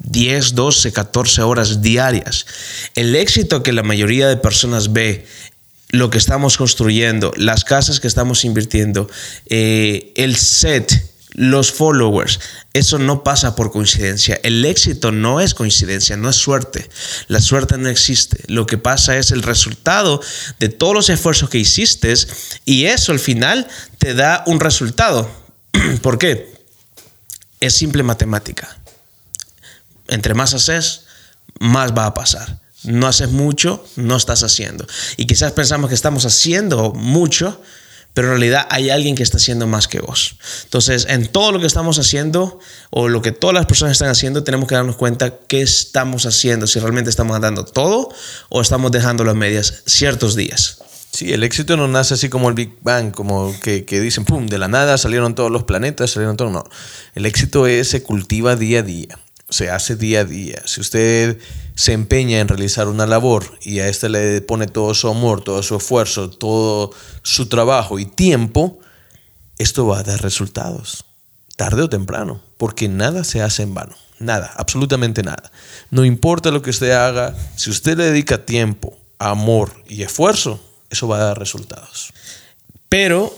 10, 0.00 0.54
12, 0.54 0.92
14 0.92 1.42
horas 1.42 1.82
diarias. 1.82 2.46
El 2.94 3.16
éxito 3.16 3.62
que 3.62 3.72
la 3.72 3.82
mayoría 3.82 4.28
de 4.28 4.36
personas 4.36 4.92
ve 4.92 5.26
lo 5.90 6.10
que 6.10 6.18
estamos 6.18 6.56
construyendo, 6.56 7.32
las 7.36 7.64
casas 7.64 8.00
que 8.00 8.08
estamos 8.08 8.44
invirtiendo, 8.44 9.08
eh, 9.46 10.12
el 10.16 10.36
set, 10.36 10.92
los 11.32 11.72
followers, 11.72 12.40
eso 12.72 12.98
no 12.98 13.22
pasa 13.22 13.54
por 13.54 13.70
coincidencia. 13.70 14.40
El 14.42 14.64
éxito 14.64 15.12
no 15.12 15.40
es 15.40 15.54
coincidencia, 15.54 16.16
no 16.16 16.28
es 16.28 16.36
suerte. 16.36 16.88
La 17.28 17.40
suerte 17.40 17.78
no 17.78 17.88
existe. 17.88 18.42
Lo 18.48 18.66
que 18.66 18.78
pasa 18.78 19.16
es 19.16 19.30
el 19.30 19.42
resultado 19.42 20.20
de 20.58 20.68
todos 20.68 20.94
los 20.94 21.10
esfuerzos 21.10 21.48
que 21.48 21.58
hiciste 21.58 22.12
y 22.64 22.86
eso 22.86 23.12
al 23.12 23.18
final 23.18 23.66
te 23.98 24.14
da 24.14 24.42
un 24.46 24.60
resultado. 24.60 25.30
¿Por 26.02 26.18
qué? 26.18 26.52
Es 27.60 27.74
simple 27.74 28.02
matemática. 28.02 28.78
Entre 30.08 30.34
más 30.34 30.54
haces, 30.54 31.04
más 31.60 31.92
va 31.92 32.06
a 32.06 32.14
pasar 32.14 32.58
no 32.84 33.06
haces 33.06 33.30
mucho, 33.30 33.84
no 33.96 34.16
estás 34.16 34.42
haciendo. 34.42 34.86
Y 35.16 35.26
quizás 35.26 35.52
pensamos 35.52 35.88
que 35.88 35.94
estamos 35.94 36.24
haciendo 36.24 36.92
mucho, 36.92 37.60
pero 38.14 38.28
en 38.28 38.32
realidad 38.32 38.66
hay 38.70 38.90
alguien 38.90 39.14
que 39.14 39.22
está 39.22 39.36
haciendo 39.36 39.66
más 39.66 39.88
que 39.88 40.00
vos. 40.00 40.36
Entonces, 40.64 41.06
en 41.08 41.26
todo 41.26 41.52
lo 41.52 41.60
que 41.60 41.66
estamos 41.66 41.98
haciendo 41.98 42.58
o 42.90 43.08
lo 43.08 43.22
que 43.22 43.32
todas 43.32 43.54
las 43.54 43.66
personas 43.66 43.92
están 43.92 44.08
haciendo, 44.08 44.44
tenemos 44.44 44.68
que 44.68 44.74
darnos 44.74 44.96
cuenta 44.96 45.38
qué 45.46 45.60
estamos 45.60 46.26
haciendo, 46.26 46.66
si 46.66 46.80
realmente 46.80 47.10
estamos 47.10 47.40
dando 47.40 47.64
todo 47.64 48.08
o 48.48 48.60
estamos 48.60 48.90
dejando 48.92 49.24
las 49.24 49.36
medias 49.36 49.82
ciertos 49.86 50.34
días. 50.34 50.78
Sí, 51.10 51.32
el 51.32 51.42
éxito 51.42 51.76
no 51.76 51.88
nace 51.88 52.14
así 52.14 52.28
como 52.28 52.48
el 52.48 52.54
Big 52.54 52.76
Bang, 52.82 53.12
como 53.12 53.54
que, 53.60 53.82
dicen, 53.88 54.24
¡pum!, 54.24 54.46
de 54.46 54.58
la 54.58 54.68
nada 54.68 54.98
salieron 54.98 55.34
todos 55.34 55.50
los 55.50 55.64
planetas, 55.64 56.10
salieron 56.10 56.36
todos. 56.36 56.52
No, 56.52 56.64
el 57.14 57.24
éxito 57.24 57.64
se 57.82 58.02
cultiva 58.02 58.56
día 58.56 58.80
a 58.80 58.82
día 58.82 59.18
se 59.48 59.70
hace 59.70 59.96
día 59.96 60.20
a 60.20 60.24
día. 60.24 60.62
Si 60.66 60.80
usted 60.80 61.38
se 61.74 61.92
empeña 61.92 62.40
en 62.40 62.48
realizar 62.48 62.88
una 62.88 63.06
labor 63.06 63.58
y 63.62 63.80
a 63.80 63.88
este 63.88 64.08
le 64.08 64.40
pone 64.42 64.66
todo 64.66 64.94
su 64.94 65.08
amor, 65.08 65.42
todo 65.42 65.62
su 65.62 65.76
esfuerzo, 65.76 66.30
todo 66.30 66.90
su 67.22 67.48
trabajo 67.48 67.98
y 67.98 68.06
tiempo, 68.06 68.78
esto 69.58 69.86
va 69.86 70.00
a 70.00 70.02
dar 70.02 70.22
resultados, 70.22 71.04
tarde 71.56 71.82
o 71.82 71.88
temprano, 71.88 72.42
porque 72.56 72.88
nada 72.88 73.24
se 73.24 73.42
hace 73.42 73.62
en 73.62 73.74
vano, 73.74 73.96
nada, 74.18 74.52
absolutamente 74.56 75.22
nada. 75.22 75.50
No 75.90 76.04
importa 76.04 76.50
lo 76.50 76.62
que 76.62 76.70
usted 76.70 76.90
haga, 76.90 77.34
si 77.56 77.70
usted 77.70 77.96
le 77.96 78.04
dedica 78.04 78.44
tiempo, 78.44 78.98
amor 79.18 79.72
y 79.88 80.02
esfuerzo, 80.02 80.60
eso 80.90 81.08
va 81.08 81.16
a 81.16 81.24
dar 81.24 81.38
resultados. 81.38 82.12
Pero 82.88 83.32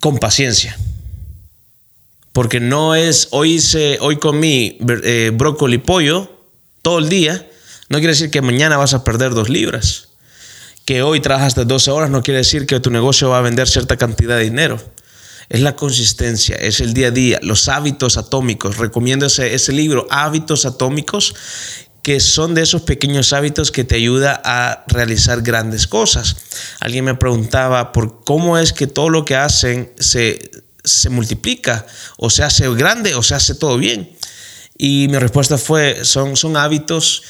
con 0.00 0.18
paciencia. 0.18 0.76
Porque 2.32 2.60
no 2.60 2.94
es, 2.94 3.28
hoy, 3.30 3.54
hice, 3.54 3.98
hoy 4.00 4.16
comí 4.16 4.78
eh, 5.04 5.30
brócoli 5.34 5.78
pollo 5.78 6.30
todo 6.80 6.98
el 6.98 7.08
día, 7.08 7.48
no 7.88 7.98
quiere 7.98 8.14
decir 8.14 8.30
que 8.30 8.40
mañana 8.40 8.76
vas 8.76 8.94
a 8.94 9.04
perder 9.04 9.34
dos 9.34 9.48
libras. 9.48 10.08
Que 10.84 11.02
hoy 11.02 11.20
trabajaste 11.20 11.64
12 11.64 11.90
horas 11.90 12.10
no 12.10 12.22
quiere 12.22 12.38
decir 12.38 12.66
que 12.66 12.80
tu 12.80 12.90
negocio 12.90 13.28
va 13.28 13.38
a 13.38 13.42
vender 13.42 13.68
cierta 13.68 13.96
cantidad 13.96 14.36
de 14.36 14.44
dinero. 14.44 14.80
Es 15.48 15.60
la 15.60 15.76
consistencia, 15.76 16.56
es 16.56 16.80
el 16.80 16.94
día 16.94 17.08
a 17.08 17.10
día, 17.10 17.38
los 17.42 17.68
hábitos 17.68 18.16
atómicos. 18.16 18.78
Recomiendo 18.78 19.26
ese, 19.26 19.54
ese 19.54 19.72
libro, 19.72 20.06
Hábitos 20.10 20.64
Atómicos, 20.64 21.34
que 22.02 22.18
son 22.18 22.54
de 22.54 22.62
esos 22.62 22.82
pequeños 22.82 23.32
hábitos 23.32 23.70
que 23.70 23.84
te 23.84 23.96
ayuda 23.96 24.40
a 24.44 24.84
realizar 24.88 25.42
grandes 25.42 25.86
cosas. 25.86 26.36
Alguien 26.80 27.04
me 27.04 27.14
preguntaba 27.14 27.92
por 27.92 28.24
cómo 28.24 28.58
es 28.58 28.72
que 28.72 28.86
todo 28.86 29.10
lo 29.10 29.24
que 29.24 29.36
hacen 29.36 29.92
se 29.98 30.50
se 30.84 31.10
multiplica 31.10 31.86
o 32.16 32.30
se 32.30 32.42
hace 32.42 32.68
grande 32.74 33.14
o 33.14 33.22
se 33.22 33.34
hace 33.34 33.54
todo 33.54 33.76
bien. 33.76 34.16
Y 34.76 35.06
mi 35.08 35.18
respuesta 35.18 35.58
fue, 35.58 36.04
son, 36.04 36.36
son 36.36 36.56
hábitos 36.56 37.22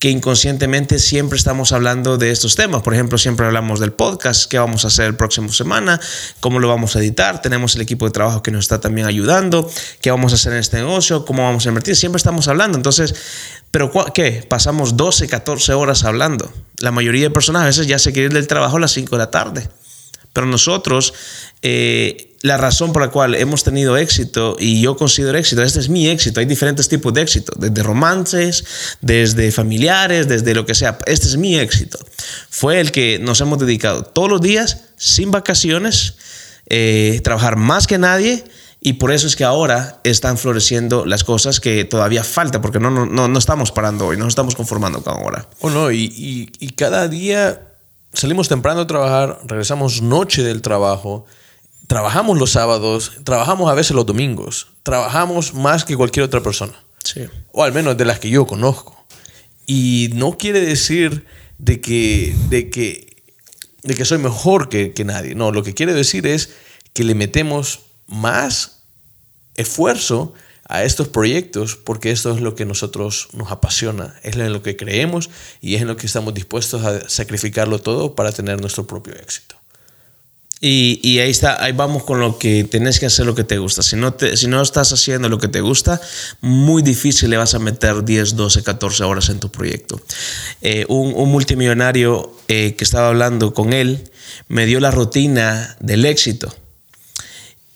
que 0.00 0.08
inconscientemente 0.08 0.98
siempre 0.98 1.36
estamos 1.36 1.72
hablando 1.72 2.16
de 2.16 2.30
estos 2.30 2.56
temas. 2.56 2.80
Por 2.82 2.94
ejemplo, 2.94 3.18
siempre 3.18 3.44
hablamos 3.44 3.80
del 3.80 3.92
podcast, 3.92 4.50
qué 4.50 4.58
vamos 4.58 4.84
a 4.84 4.88
hacer 4.88 5.04
el 5.04 5.14
próximo 5.14 5.52
semana, 5.52 6.00
cómo 6.40 6.58
lo 6.58 6.68
vamos 6.68 6.96
a 6.96 7.00
editar, 7.00 7.42
tenemos 7.42 7.76
el 7.76 7.82
equipo 7.82 8.06
de 8.06 8.10
trabajo 8.10 8.42
que 8.42 8.50
nos 8.50 8.64
está 8.64 8.80
también 8.80 9.06
ayudando, 9.06 9.70
qué 10.00 10.10
vamos 10.10 10.32
a 10.32 10.36
hacer 10.36 10.54
en 10.54 10.58
este 10.60 10.78
negocio, 10.78 11.26
cómo 11.26 11.42
vamos 11.42 11.66
a 11.66 11.68
invertir, 11.68 11.96
siempre 11.96 12.16
estamos 12.16 12.48
hablando. 12.48 12.78
Entonces, 12.78 13.14
¿pero 13.70 13.92
qué? 14.14 14.42
Pasamos 14.48 14.96
12, 14.96 15.28
14 15.28 15.74
horas 15.74 16.04
hablando. 16.04 16.50
La 16.78 16.92
mayoría 16.92 17.24
de 17.24 17.30
personas 17.30 17.62
a 17.62 17.66
veces 17.66 17.86
ya 17.86 17.98
se 17.98 18.14
quieren 18.14 18.32
ir 18.32 18.36
del 18.38 18.46
trabajo 18.46 18.78
a 18.78 18.80
las 18.80 18.92
5 18.92 19.16
de 19.16 19.18
la 19.18 19.30
tarde. 19.30 19.68
Pero 20.32 20.46
nosotros, 20.46 21.12
eh, 21.62 22.30
la 22.42 22.56
razón 22.56 22.92
por 22.92 23.02
la 23.02 23.10
cual 23.10 23.34
hemos 23.34 23.64
tenido 23.64 23.96
éxito, 23.96 24.56
y 24.58 24.80
yo 24.80 24.96
considero 24.96 25.36
éxito, 25.36 25.62
este 25.62 25.80
es 25.80 25.88
mi 25.88 26.08
éxito, 26.08 26.40
hay 26.40 26.46
diferentes 26.46 26.88
tipos 26.88 27.12
de 27.12 27.22
éxito, 27.22 27.52
desde 27.56 27.82
romances, 27.82 28.64
desde 29.00 29.52
familiares, 29.52 30.28
desde 30.28 30.54
lo 30.54 30.64
que 30.64 30.74
sea, 30.74 30.98
este 31.06 31.26
es 31.26 31.36
mi 31.36 31.58
éxito. 31.58 31.98
Fue 32.48 32.80
el 32.80 32.92
que 32.92 33.18
nos 33.18 33.40
hemos 33.40 33.58
dedicado 33.58 34.04
todos 34.04 34.30
los 34.30 34.40
días, 34.40 34.84
sin 34.96 35.30
vacaciones, 35.30 36.14
eh, 36.66 37.20
trabajar 37.24 37.56
más 37.56 37.86
que 37.86 37.98
nadie. 37.98 38.44
Y 38.82 38.94
por 38.94 39.12
eso 39.12 39.26
es 39.26 39.36
que 39.36 39.44
ahora 39.44 40.00
están 40.04 40.38
floreciendo 40.38 41.04
las 41.04 41.22
cosas 41.22 41.60
que 41.60 41.84
todavía 41.84 42.24
falta, 42.24 42.62
porque 42.62 42.80
no, 42.80 42.90
no, 42.90 43.28
no, 43.28 43.38
estamos 43.38 43.72
parando 43.72 44.06
hoy, 44.06 44.16
no 44.16 44.26
estamos 44.26 44.54
conformando 44.54 45.02
con 45.02 45.12
ahora. 45.12 45.46
Oh, 45.60 45.68
no, 45.68 45.90
y, 45.90 46.04
y, 46.04 46.50
y 46.60 46.70
cada 46.70 47.06
día 47.06 47.69
salimos 48.12 48.48
temprano 48.48 48.80
a 48.80 48.86
trabajar, 48.86 49.40
regresamos 49.44 50.02
noche 50.02 50.42
del 50.42 50.62
trabajo, 50.62 51.26
trabajamos 51.86 52.38
los 52.38 52.52
sábados, 52.52 53.12
trabajamos 53.24 53.70
a 53.70 53.74
veces 53.74 53.92
los 53.92 54.06
domingos, 54.06 54.68
trabajamos 54.82 55.54
más 55.54 55.84
que 55.84 55.96
cualquier 55.96 56.24
otra 56.24 56.40
persona. 56.40 56.74
Sí. 57.02 57.22
O 57.52 57.64
al 57.64 57.72
menos 57.72 57.96
de 57.96 58.04
las 58.04 58.18
que 58.18 58.30
yo 58.30 58.46
conozco. 58.46 59.04
Y 59.66 60.10
no 60.14 60.36
quiere 60.36 60.60
decir 60.60 61.26
de 61.58 61.80
que, 61.80 62.34
de 62.48 62.70
que, 62.70 63.16
de 63.82 63.94
que 63.94 64.04
soy 64.04 64.18
mejor 64.18 64.68
que, 64.68 64.92
que 64.92 65.04
nadie. 65.04 65.34
No, 65.34 65.52
lo 65.52 65.62
que 65.62 65.74
quiere 65.74 65.94
decir 65.94 66.26
es 66.26 66.50
que 66.92 67.04
le 67.04 67.14
metemos 67.14 67.80
más 68.06 68.82
esfuerzo 69.54 70.34
a 70.70 70.84
estos 70.84 71.08
proyectos 71.08 71.76
porque 71.76 72.12
esto 72.12 72.32
es 72.32 72.40
lo 72.40 72.54
que 72.54 72.64
nosotros 72.64 73.28
nos 73.32 73.50
apasiona, 73.50 74.14
es 74.22 74.36
en 74.36 74.52
lo 74.52 74.62
que 74.62 74.76
creemos 74.76 75.28
y 75.60 75.74
es 75.74 75.82
en 75.82 75.88
lo 75.88 75.96
que 75.96 76.06
estamos 76.06 76.32
dispuestos 76.32 76.84
a 76.84 77.08
sacrificarlo 77.08 77.80
todo 77.80 78.14
para 78.14 78.30
tener 78.30 78.60
nuestro 78.60 78.86
propio 78.86 79.14
éxito. 79.14 79.56
Y, 80.62 81.00
y, 81.02 81.18
ahí 81.20 81.30
está, 81.30 81.64
ahí 81.64 81.72
vamos 81.72 82.04
con 82.04 82.20
lo 82.20 82.38
que 82.38 82.64
tenés 82.64 83.00
que 83.00 83.06
hacer 83.06 83.24
lo 83.24 83.34
que 83.34 83.44
te 83.44 83.56
gusta. 83.56 83.82
Si 83.82 83.96
no, 83.96 84.12
te, 84.12 84.36
si 84.36 84.46
no 84.46 84.60
estás 84.60 84.92
haciendo 84.92 85.30
lo 85.30 85.38
que 85.38 85.48
te 85.48 85.62
gusta, 85.62 85.98
muy 86.42 86.82
difícil 86.82 87.30
le 87.30 87.38
vas 87.38 87.54
a 87.54 87.58
meter 87.58 88.04
10, 88.04 88.36
12, 88.36 88.62
14 88.62 89.04
horas 89.04 89.30
en 89.30 89.40
tu 89.40 89.50
proyecto. 89.50 90.00
Eh, 90.60 90.84
un, 90.88 91.14
un, 91.16 91.30
multimillonario 91.32 92.36
eh, 92.46 92.74
que 92.76 92.84
estaba 92.84 93.08
hablando 93.08 93.54
con 93.54 93.72
él 93.72 94.10
me 94.48 94.66
dio 94.66 94.80
la 94.80 94.90
rutina 94.90 95.76
del 95.80 96.04
éxito. 96.04 96.54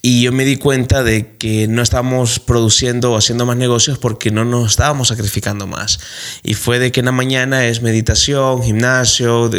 Y 0.06 0.20
yo 0.20 0.32
me 0.32 0.44
di 0.44 0.58
cuenta 0.58 1.02
de 1.02 1.34
que 1.38 1.66
no 1.66 1.80
estábamos 1.80 2.38
produciendo 2.38 3.12
o 3.12 3.16
haciendo 3.16 3.46
más 3.46 3.56
negocios 3.56 3.96
porque 3.96 4.30
no 4.30 4.44
nos 4.44 4.73
estábamos 4.73 5.08
sacrificando 5.08 5.66
más. 5.66 5.99
Y 6.42 6.52
fue 6.52 6.78
de 6.78 6.92
que 6.92 7.00
en 7.00 7.06
la 7.06 7.12
mañana 7.12 7.64
es 7.64 7.80
meditación, 7.80 8.62
gimnasio, 8.62 9.50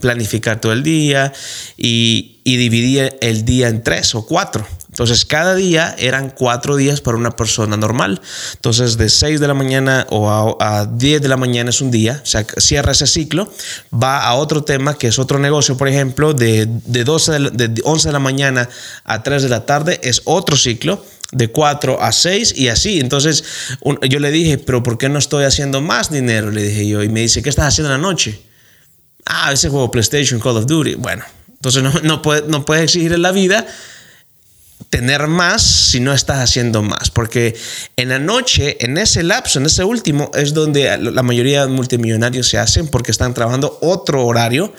planificar 0.00 0.62
todo 0.62 0.72
el 0.72 0.82
día 0.82 1.34
y, 1.76 2.40
y 2.42 2.56
dividir 2.56 3.18
el 3.20 3.44
día 3.44 3.68
en 3.68 3.82
tres 3.82 4.14
o 4.14 4.24
cuatro. 4.24 4.66
Entonces, 4.92 5.24
cada 5.24 5.54
día 5.54 5.96
eran 5.98 6.28
cuatro 6.28 6.76
días 6.76 7.00
para 7.00 7.16
una 7.16 7.30
persona 7.30 7.78
normal. 7.78 8.20
Entonces, 8.52 8.98
de 8.98 9.08
6 9.08 9.40
de 9.40 9.48
la 9.48 9.54
mañana 9.54 10.06
o 10.10 10.28
a, 10.60 10.84
10 10.84 11.22
de 11.22 11.28
la 11.28 11.38
mañana 11.38 11.70
es 11.70 11.80
un 11.80 11.90
día, 11.90 12.20
o 12.22 12.26
sea, 12.26 12.44
cierra 12.58 12.92
ese 12.92 13.06
ciclo, 13.06 13.50
va 13.90 14.22
a 14.22 14.34
otro 14.34 14.64
tema 14.64 14.98
que 14.98 15.06
es 15.06 15.18
otro 15.18 15.38
negocio, 15.38 15.78
por 15.78 15.88
ejemplo, 15.88 16.34
de, 16.34 16.66
de, 16.66 17.04
12 17.04 17.38
de, 17.52 17.80
11 17.82 18.08
de 18.08 18.12
la 18.12 18.18
mañana 18.18 18.68
a 19.04 19.22
3 19.22 19.44
de 19.44 19.48
la 19.48 19.64
tarde 19.64 19.98
es 20.02 20.20
otro 20.26 20.58
ciclo 20.58 21.02
de 21.30 21.48
4 21.48 22.02
a 22.02 22.12
6 22.12 22.52
y 22.58 22.68
así. 22.68 23.00
Entonces 23.00 23.44
yo 24.10 24.20
le 24.20 24.30
dije, 24.30 24.58
pero 24.58 24.82
¿por 24.82 24.98
qué 24.98 25.08
no 25.08 25.18
estoy 25.18 25.44
haciendo 25.44 25.80
más 25.80 26.10
dinero? 26.10 26.50
Le 26.50 26.64
dije 26.64 26.86
yo. 26.86 27.02
Y 27.02 27.08
me 27.08 27.20
dice, 27.20 27.42
¿qué 27.42 27.48
estás 27.48 27.68
haciendo 27.68 27.94
en 27.94 28.02
la 28.02 28.06
noche? 28.06 28.42
Ah, 29.24 29.52
ese 29.54 29.70
juego 29.70 29.90
PlayStation, 29.90 30.38
Call 30.38 30.58
of 30.58 30.66
Duty. 30.66 30.96
Bueno, 30.96 31.24
entonces 31.48 31.82
no, 31.82 31.92
no, 32.02 32.20
puedes 32.20 32.46
no 32.46 32.66
puede 32.66 32.82
exigir 32.82 33.14
en 33.14 33.22
la 33.22 33.32
vida 33.32 33.66
tener 34.92 35.26
más 35.26 35.62
si 35.62 36.00
no 36.00 36.12
estás 36.12 36.40
haciendo 36.40 36.82
más. 36.82 37.10
Porque 37.10 37.56
en 37.96 38.10
la 38.10 38.18
noche, 38.18 38.76
en 38.84 38.98
ese 38.98 39.22
lapso, 39.22 39.58
en 39.58 39.64
ese 39.64 39.84
último, 39.84 40.30
es 40.34 40.52
donde 40.52 40.98
la 40.98 41.22
mayoría 41.22 41.62
de 41.62 41.72
multimillonarios 41.72 42.46
se 42.46 42.58
hacen 42.58 42.86
porque 42.88 43.10
están 43.10 43.32
trabajando 43.32 43.78
otro 43.80 44.26
horario 44.26 44.72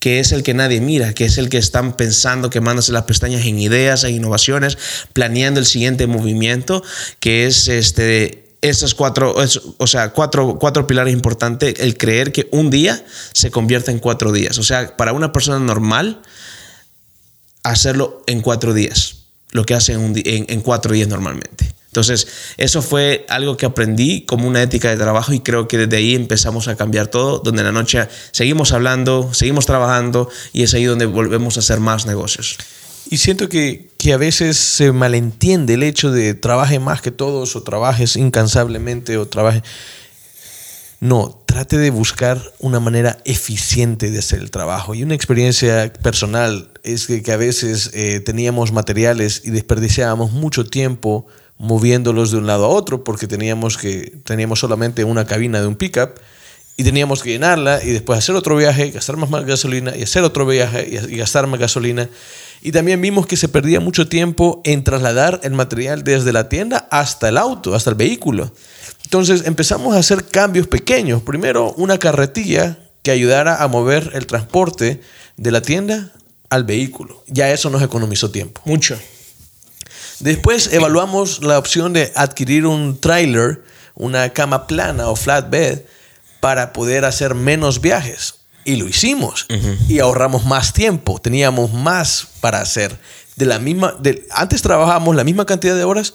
que 0.00 0.18
es 0.18 0.32
el 0.32 0.42
que 0.42 0.52
nadie 0.52 0.80
mira, 0.80 1.14
que 1.14 1.26
es 1.26 1.38
el 1.38 1.48
que 1.48 1.58
están 1.58 1.96
pensando, 1.96 2.50
quemándose 2.50 2.90
las 2.90 3.04
pestañas 3.04 3.46
en 3.46 3.60
ideas, 3.60 4.02
en 4.02 4.16
innovaciones, 4.16 4.76
planeando 5.12 5.60
el 5.60 5.66
siguiente 5.66 6.08
movimiento, 6.08 6.82
que 7.20 7.46
es 7.46 7.68
este, 7.68 8.56
esos 8.62 8.96
cuatro, 8.96 9.32
o 9.78 9.86
sea, 9.86 10.10
cuatro, 10.12 10.58
cuatro 10.58 10.88
pilares 10.88 11.12
importantes, 11.12 11.76
el 11.78 11.96
creer 11.96 12.32
que 12.32 12.48
un 12.50 12.68
día 12.68 13.04
se 13.32 13.52
convierte 13.52 13.92
en 13.92 14.00
cuatro 14.00 14.32
días. 14.32 14.58
O 14.58 14.64
sea, 14.64 14.96
para 14.96 15.12
una 15.12 15.30
persona 15.30 15.60
normal, 15.60 16.20
hacerlo 17.62 18.24
en 18.26 18.40
cuatro 18.40 18.74
días 18.74 19.21
lo 19.52 19.64
que 19.64 19.74
hacen 19.74 20.14
en, 20.24 20.46
en, 20.48 20.60
cuatro 20.60 20.92
días 20.92 21.08
normalmente. 21.08 21.72
Entonces, 21.86 22.26
eso 22.56 22.80
fue 22.80 23.26
algo 23.28 23.58
que 23.58 23.66
aprendí 23.66 24.22
como 24.22 24.48
una 24.48 24.62
ética 24.62 24.88
de 24.88 24.96
trabajo 24.96 25.34
y 25.34 25.40
creo 25.40 25.68
que 25.68 25.76
desde 25.76 25.98
ahí 25.98 26.14
empezamos 26.14 26.66
a 26.68 26.74
cambiar 26.74 27.08
todo, 27.08 27.38
donde 27.38 27.60
en 27.60 27.66
la 27.66 27.72
noche 27.72 28.08
seguimos 28.30 28.72
hablando, 28.72 29.32
seguimos 29.34 29.66
trabajando 29.66 30.30
y 30.54 30.62
es 30.62 30.72
ahí 30.72 30.84
donde 30.84 31.04
volvemos 31.04 31.58
a 31.58 31.60
hacer 31.60 31.80
más 31.80 32.06
negocios. 32.06 32.56
Y 33.10 33.18
siento 33.18 33.50
que, 33.50 33.90
que, 33.98 34.14
a 34.14 34.16
veces 34.16 34.56
se 34.56 34.90
malentiende 34.90 35.74
el 35.74 35.82
hecho 35.82 36.10
de 36.10 36.32
trabaje 36.32 36.78
más 36.78 37.02
que 37.02 37.10
todos 37.10 37.56
o 37.56 37.62
trabajes 37.62 38.16
incansablemente 38.16 39.18
o 39.18 39.26
trabaje... 39.26 39.62
No, 41.02 41.42
trate 41.46 41.78
de 41.78 41.90
buscar 41.90 42.40
una 42.60 42.78
manera 42.78 43.18
eficiente 43.24 44.12
de 44.12 44.20
hacer 44.20 44.38
el 44.38 44.52
trabajo. 44.52 44.94
Y 44.94 45.02
una 45.02 45.16
experiencia 45.16 45.92
personal 46.00 46.70
es 46.84 47.08
que, 47.08 47.32
a 47.32 47.36
veces 47.36 47.90
eh, 47.92 48.20
teníamos 48.20 48.70
materiales 48.70 49.42
y 49.44 49.50
desperdiciábamos 49.50 50.30
mucho 50.30 50.64
tiempo 50.64 51.26
moviéndolos 51.58 52.30
de 52.30 52.38
un 52.38 52.46
lado 52.46 52.66
a 52.66 52.68
otro 52.68 53.02
porque 53.02 53.26
teníamos, 53.26 53.78
que, 53.78 54.20
teníamos 54.22 54.60
solamente 54.60 55.02
una 55.02 55.26
cabina 55.26 55.60
de 55.60 55.66
un 55.66 55.74
pickup 55.74 56.20
y 56.76 56.84
teníamos 56.84 57.20
que 57.20 57.30
llenarla 57.30 57.82
y 57.82 57.90
después 57.90 58.20
hacer 58.20 58.36
otro 58.36 58.54
viaje, 58.54 58.92
gastar 58.92 59.16
más, 59.16 59.44
gasolina 59.44 59.96
y 59.96 60.04
hacer 60.04 60.22
otro 60.22 60.46
viaje 60.46 60.88
y, 60.88 61.16
gastar 61.16 61.48
más 61.48 61.58
gasolina. 61.58 62.08
Y 62.62 62.70
también 62.70 63.00
vimos 63.00 63.26
que 63.26 63.36
se 63.36 63.48
perdía 63.48 63.80
mucho 63.80 64.06
tiempo 64.06 64.60
en 64.62 64.84
trasladar 64.84 65.40
el 65.42 65.50
material 65.50 66.04
desde 66.04 66.32
la 66.32 66.48
tienda 66.48 66.86
hasta 66.92 67.28
el 67.28 67.38
auto, 67.38 67.74
hasta 67.74 67.90
el 67.90 67.96
vehículo. 67.96 68.52
Entonces 69.12 69.46
empezamos 69.46 69.94
a 69.94 69.98
hacer 69.98 70.24
cambios 70.24 70.66
pequeños. 70.68 71.20
Primero, 71.20 71.74
una 71.74 71.98
carretilla 71.98 72.78
que 73.02 73.10
ayudara 73.10 73.62
a 73.62 73.68
mover 73.68 74.12
el 74.14 74.26
transporte 74.26 75.02
de 75.36 75.50
la 75.50 75.60
tienda 75.60 76.14
al 76.48 76.64
vehículo. 76.64 77.22
Ya 77.26 77.50
eso 77.50 77.68
nos 77.68 77.82
economizó 77.82 78.30
tiempo. 78.30 78.62
Mucho. 78.64 78.98
Después 80.20 80.72
evaluamos 80.72 81.44
la 81.44 81.58
opción 81.58 81.92
de 81.92 82.10
adquirir 82.16 82.64
un 82.64 82.98
trailer, 82.98 83.62
una 83.94 84.30
cama 84.30 84.66
plana 84.66 85.10
o 85.10 85.14
flatbed 85.14 85.82
para 86.40 86.72
poder 86.72 87.04
hacer 87.04 87.34
menos 87.34 87.82
viajes. 87.82 88.36
Y 88.64 88.76
lo 88.76 88.88
hicimos. 88.88 89.44
Y 89.88 89.98
ahorramos 89.98 90.46
más 90.46 90.72
tiempo. 90.72 91.20
Teníamos 91.20 91.70
más 91.74 92.28
para 92.40 92.62
hacer. 92.62 92.98
De 93.36 93.44
la 93.44 93.58
misma, 93.58 93.94
de, 94.00 94.26
antes 94.30 94.62
trabajábamos 94.62 95.14
la 95.14 95.24
misma 95.24 95.44
cantidad 95.44 95.76
de 95.76 95.84
horas, 95.84 96.14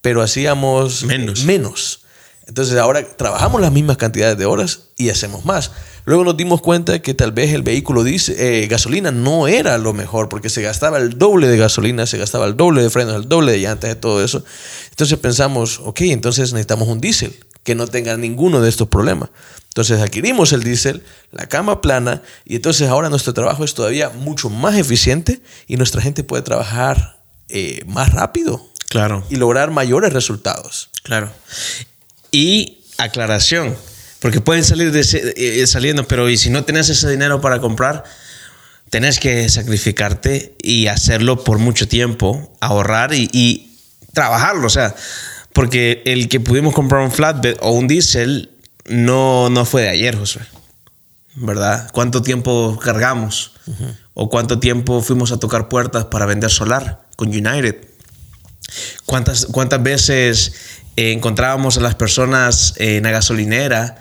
pero 0.00 0.20
hacíamos 0.20 1.04
menos. 1.04 1.44
menos. 1.44 2.00
Entonces 2.46 2.76
ahora 2.76 3.02
trabajamos 3.16 3.60
las 3.60 3.72
mismas 3.72 3.96
cantidades 3.96 4.36
de 4.36 4.44
horas 4.44 4.80
y 4.96 5.08
hacemos 5.08 5.44
más. 5.44 5.70
Luego 6.04 6.24
nos 6.24 6.36
dimos 6.36 6.60
cuenta 6.60 7.00
que 7.00 7.14
tal 7.14 7.32
vez 7.32 7.54
el 7.54 7.62
vehículo 7.62 8.04
dice, 8.04 8.62
eh, 8.62 8.66
gasolina 8.66 9.10
no 9.10 9.48
era 9.48 9.78
lo 9.78 9.94
mejor 9.94 10.28
porque 10.28 10.50
se 10.50 10.60
gastaba 10.60 10.98
el 10.98 11.18
doble 11.18 11.48
de 11.48 11.56
gasolina, 11.56 12.06
se 12.06 12.18
gastaba 12.18 12.44
el 12.44 12.56
doble 12.56 12.82
de 12.82 12.90
frenos, 12.90 13.16
el 13.16 13.28
doble 13.28 13.52
de 13.52 13.58
llantas, 13.60 13.88
de 13.88 13.96
todo 13.96 14.22
eso. 14.22 14.44
Entonces 14.90 15.18
pensamos, 15.18 15.80
ok, 15.82 16.02
entonces 16.02 16.52
necesitamos 16.52 16.88
un 16.88 17.00
diésel 17.00 17.34
que 17.62 17.74
no 17.74 17.86
tenga 17.86 18.16
ninguno 18.18 18.60
de 18.60 18.68
estos 18.68 18.88
problemas. 18.88 19.30
Entonces 19.68 20.00
adquirimos 20.00 20.52
el 20.52 20.62
diésel, 20.62 21.02
la 21.32 21.46
cama 21.48 21.80
plana 21.80 22.22
y 22.44 22.56
entonces 22.56 22.88
ahora 22.88 23.08
nuestro 23.08 23.32
trabajo 23.32 23.64
es 23.64 23.72
todavía 23.74 24.10
mucho 24.10 24.50
más 24.50 24.76
eficiente 24.76 25.40
y 25.66 25.78
nuestra 25.78 26.02
gente 26.02 26.22
puede 26.22 26.42
trabajar 26.42 27.18
eh, 27.48 27.82
más 27.86 28.12
rápido. 28.12 28.62
Claro. 28.90 29.24
Y 29.30 29.36
lograr 29.36 29.70
mayores 29.70 30.12
resultados. 30.12 30.90
Claro. 31.02 31.32
Y 32.34 32.82
aclaración, 32.98 33.76
porque 34.18 34.40
pueden 34.40 34.64
salir 34.64 34.90
de, 34.90 35.06
eh, 35.36 35.64
saliendo, 35.68 36.08
pero 36.08 36.28
y 36.28 36.36
si 36.36 36.50
no 36.50 36.64
tenés 36.64 36.88
ese 36.88 37.08
dinero 37.08 37.40
para 37.40 37.60
comprar, 37.60 38.02
tenés 38.90 39.20
que 39.20 39.48
sacrificarte 39.48 40.56
y 40.60 40.88
hacerlo 40.88 41.44
por 41.44 41.58
mucho 41.58 41.86
tiempo, 41.86 42.52
ahorrar 42.60 43.14
y, 43.14 43.70
trabajarlo. 44.12 44.66
O 44.66 44.70
sea, 44.70 44.96
porque 45.52 46.02
el 46.06 46.28
que 46.28 46.40
pudimos 46.40 46.74
comprar 46.74 47.02
un 47.02 47.12
flatbed 47.12 47.56
o 47.60 47.70
un 47.70 47.86
diésel 47.86 48.50
no, 48.88 49.48
no 49.48 49.64
fue 49.64 49.82
de 49.82 49.90
ayer, 49.90 50.16
José. 50.16 50.40
¿Verdad? 51.36 51.88
¿Cuánto 51.92 52.20
tiempo 52.20 52.80
cargamos? 52.82 53.52
¿O 54.12 54.28
cuánto 54.28 54.58
tiempo 54.58 55.02
fuimos 55.02 55.30
a 55.30 55.38
tocar 55.38 55.68
puertas 55.68 56.06
para 56.06 56.26
vender 56.26 56.50
solar 56.50 57.06
con 57.14 57.28
United? 57.28 57.76
¿Cuántas, 59.06 59.46
cuántas 59.46 59.82
veces 59.82 60.52
eh, 60.96 61.12
encontrábamos 61.12 61.76
a 61.76 61.80
las 61.80 61.94
personas 61.94 62.74
en 62.78 63.02
la 63.02 63.10
gasolinera 63.10 63.98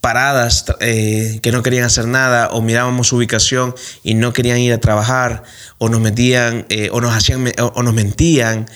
paradas 0.00 0.66
eh, 0.80 1.38
que 1.42 1.50
no 1.50 1.62
querían 1.62 1.84
hacer 1.84 2.06
nada 2.06 2.50
o 2.50 2.60
mirábamos 2.60 3.08
su 3.08 3.16
ubicación 3.16 3.74
y 4.02 4.12
no 4.12 4.34
querían 4.34 4.58
ir 4.58 4.74
a 4.74 4.78
trabajar 4.78 5.44
o 5.78 5.88
nos 5.88 6.02
metían 6.02 6.66
eh, 6.68 6.90
o 6.92 7.00
nos 7.00 7.14
hacían 7.14 7.50
o 7.58 7.82
nos 7.82 7.94
mentían 7.94 8.66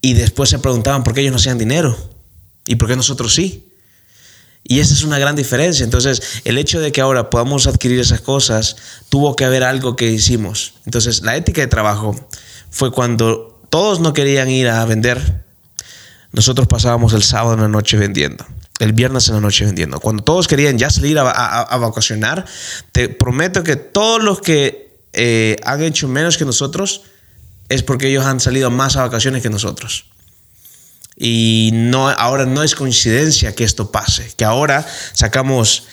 y 0.00 0.14
después 0.14 0.50
se 0.50 0.58
preguntaban 0.58 1.04
por 1.04 1.14
qué 1.14 1.20
ellos 1.20 1.30
no 1.30 1.36
hacían 1.36 1.58
dinero 1.58 1.96
y 2.66 2.74
por 2.74 2.88
qué 2.88 2.96
nosotros 2.96 3.34
sí. 3.34 3.68
Y 4.64 4.80
esa 4.80 4.94
es 4.94 5.02
una 5.02 5.18
gran 5.18 5.36
diferencia. 5.36 5.84
Entonces, 5.84 6.42
el 6.44 6.58
hecho 6.58 6.80
de 6.80 6.92
que 6.92 7.00
ahora 7.00 7.30
podamos 7.30 7.66
adquirir 7.66 7.98
esas 8.00 8.20
cosas, 8.20 8.76
tuvo 9.08 9.34
que 9.34 9.44
haber 9.44 9.64
algo 9.64 9.96
que 9.96 10.10
hicimos. 10.10 10.74
Entonces, 10.84 11.22
la 11.22 11.36
ética 11.36 11.62
de 11.62 11.68
trabajo 11.68 12.14
fue 12.70 12.92
cuando 12.92 13.62
todos 13.70 14.00
no 14.00 14.12
querían 14.12 14.50
ir 14.50 14.68
a 14.68 14.84
vender, 14.84 15.46
nosotros 16.32 16.66
pasábamos 16.68 17.12
el 17.14 17.22
sábado 17.22 17.54
en 17.54 17.60
la 17.60 17.68
noche 17.68 17.96
vendiendo, 17.96 18.44
el 18.78 18.92
viernes 18.92 19.28
en 19.28 19.34
la 19.34 19.40
noche 19.40 19.64
vendiendo. 19.64 19.98
Cuando 20.00 20.22
todos 20.22 20.46
querían 20.46 20.78
ya 20.78 20.90
salir 20.90 21.18
a, 21.18 21.76
vacacionar, 21.78 22.44
te 22.92 23.08
prometo 23.08 23.62
que 23.62 23.76
todos 23.76 24.22
los 24.22 24.40
que 24.40 24.98
eh, 25.12 25.56
han 25.64 25.82
hecho 25.82 26.08
menos 26.08 26.36
que 26.36 26.44
nosotros 26.44 27.02
es 27.68 27.82
porque 27.82 28.08
ellos 28.08 28.24
han 28.24 28.40
salido 28.40 28.70
más 28.70 28.96
a 28.96 29.02
vacaciones 29.02 29.42
que 29.42 29.50
nosotros. 29.50 30.06
Y 31.16 31.70
no, 31.72 32.08
ahora 32.08 32.46
no 32.46 32.62
es 32.62 32.74
coincidencia 32.74 33.54
que 33.54 33.64
esto 33.64 33.90
pase, 33.90 34.30
que 34.36 34.44
ahora 34.44 34.86
sacamos 35.12 35.88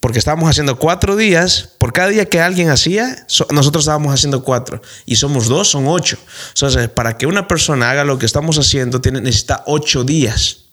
porque 0.00 0.18
estábamos 0.18 0.48
haciendo 0.48 0.78
cuatro 0.78 1.14
días, 1.14 1.70
por 1.76 1.92
cada 1.92 2.08
día 2.08 2.24
que 2.26 2.40
alguien 2.40 2.70
hacía, 2.70 3.26
nosotros 3.50 3.82
estábamos 3.84 4.14
haciendo 4.14 4.42
cuatro. 4.42 4.80
Y 5.04 5.16
somos 5.16 5.46
dos, 5.46 5.68
son 5.68 5.86
ocho. 5.86 6.18
Entonces, 6.54 6.88
para 6.88 7.18
que 7.18 7.26
una 7.26 7.46
persona 7.46 7.90
haga 7.90 8.04
lo 8.04 8.18
que 8.18 8.24
estamos 8.24 8.58
haciendo, 8.58 9.02
tiene, 9.02 9.20
necesita 9.20 9.62
ocho 9.66 10.02
días. 10.02 10.64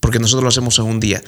Porque 0.00 0.18
nosotros 0.18 0.42
lo 0.42 0.48
hacemos 0.48 0.76
en 0.80 0.86
un 0.86 0.98
día. 1.00 1.22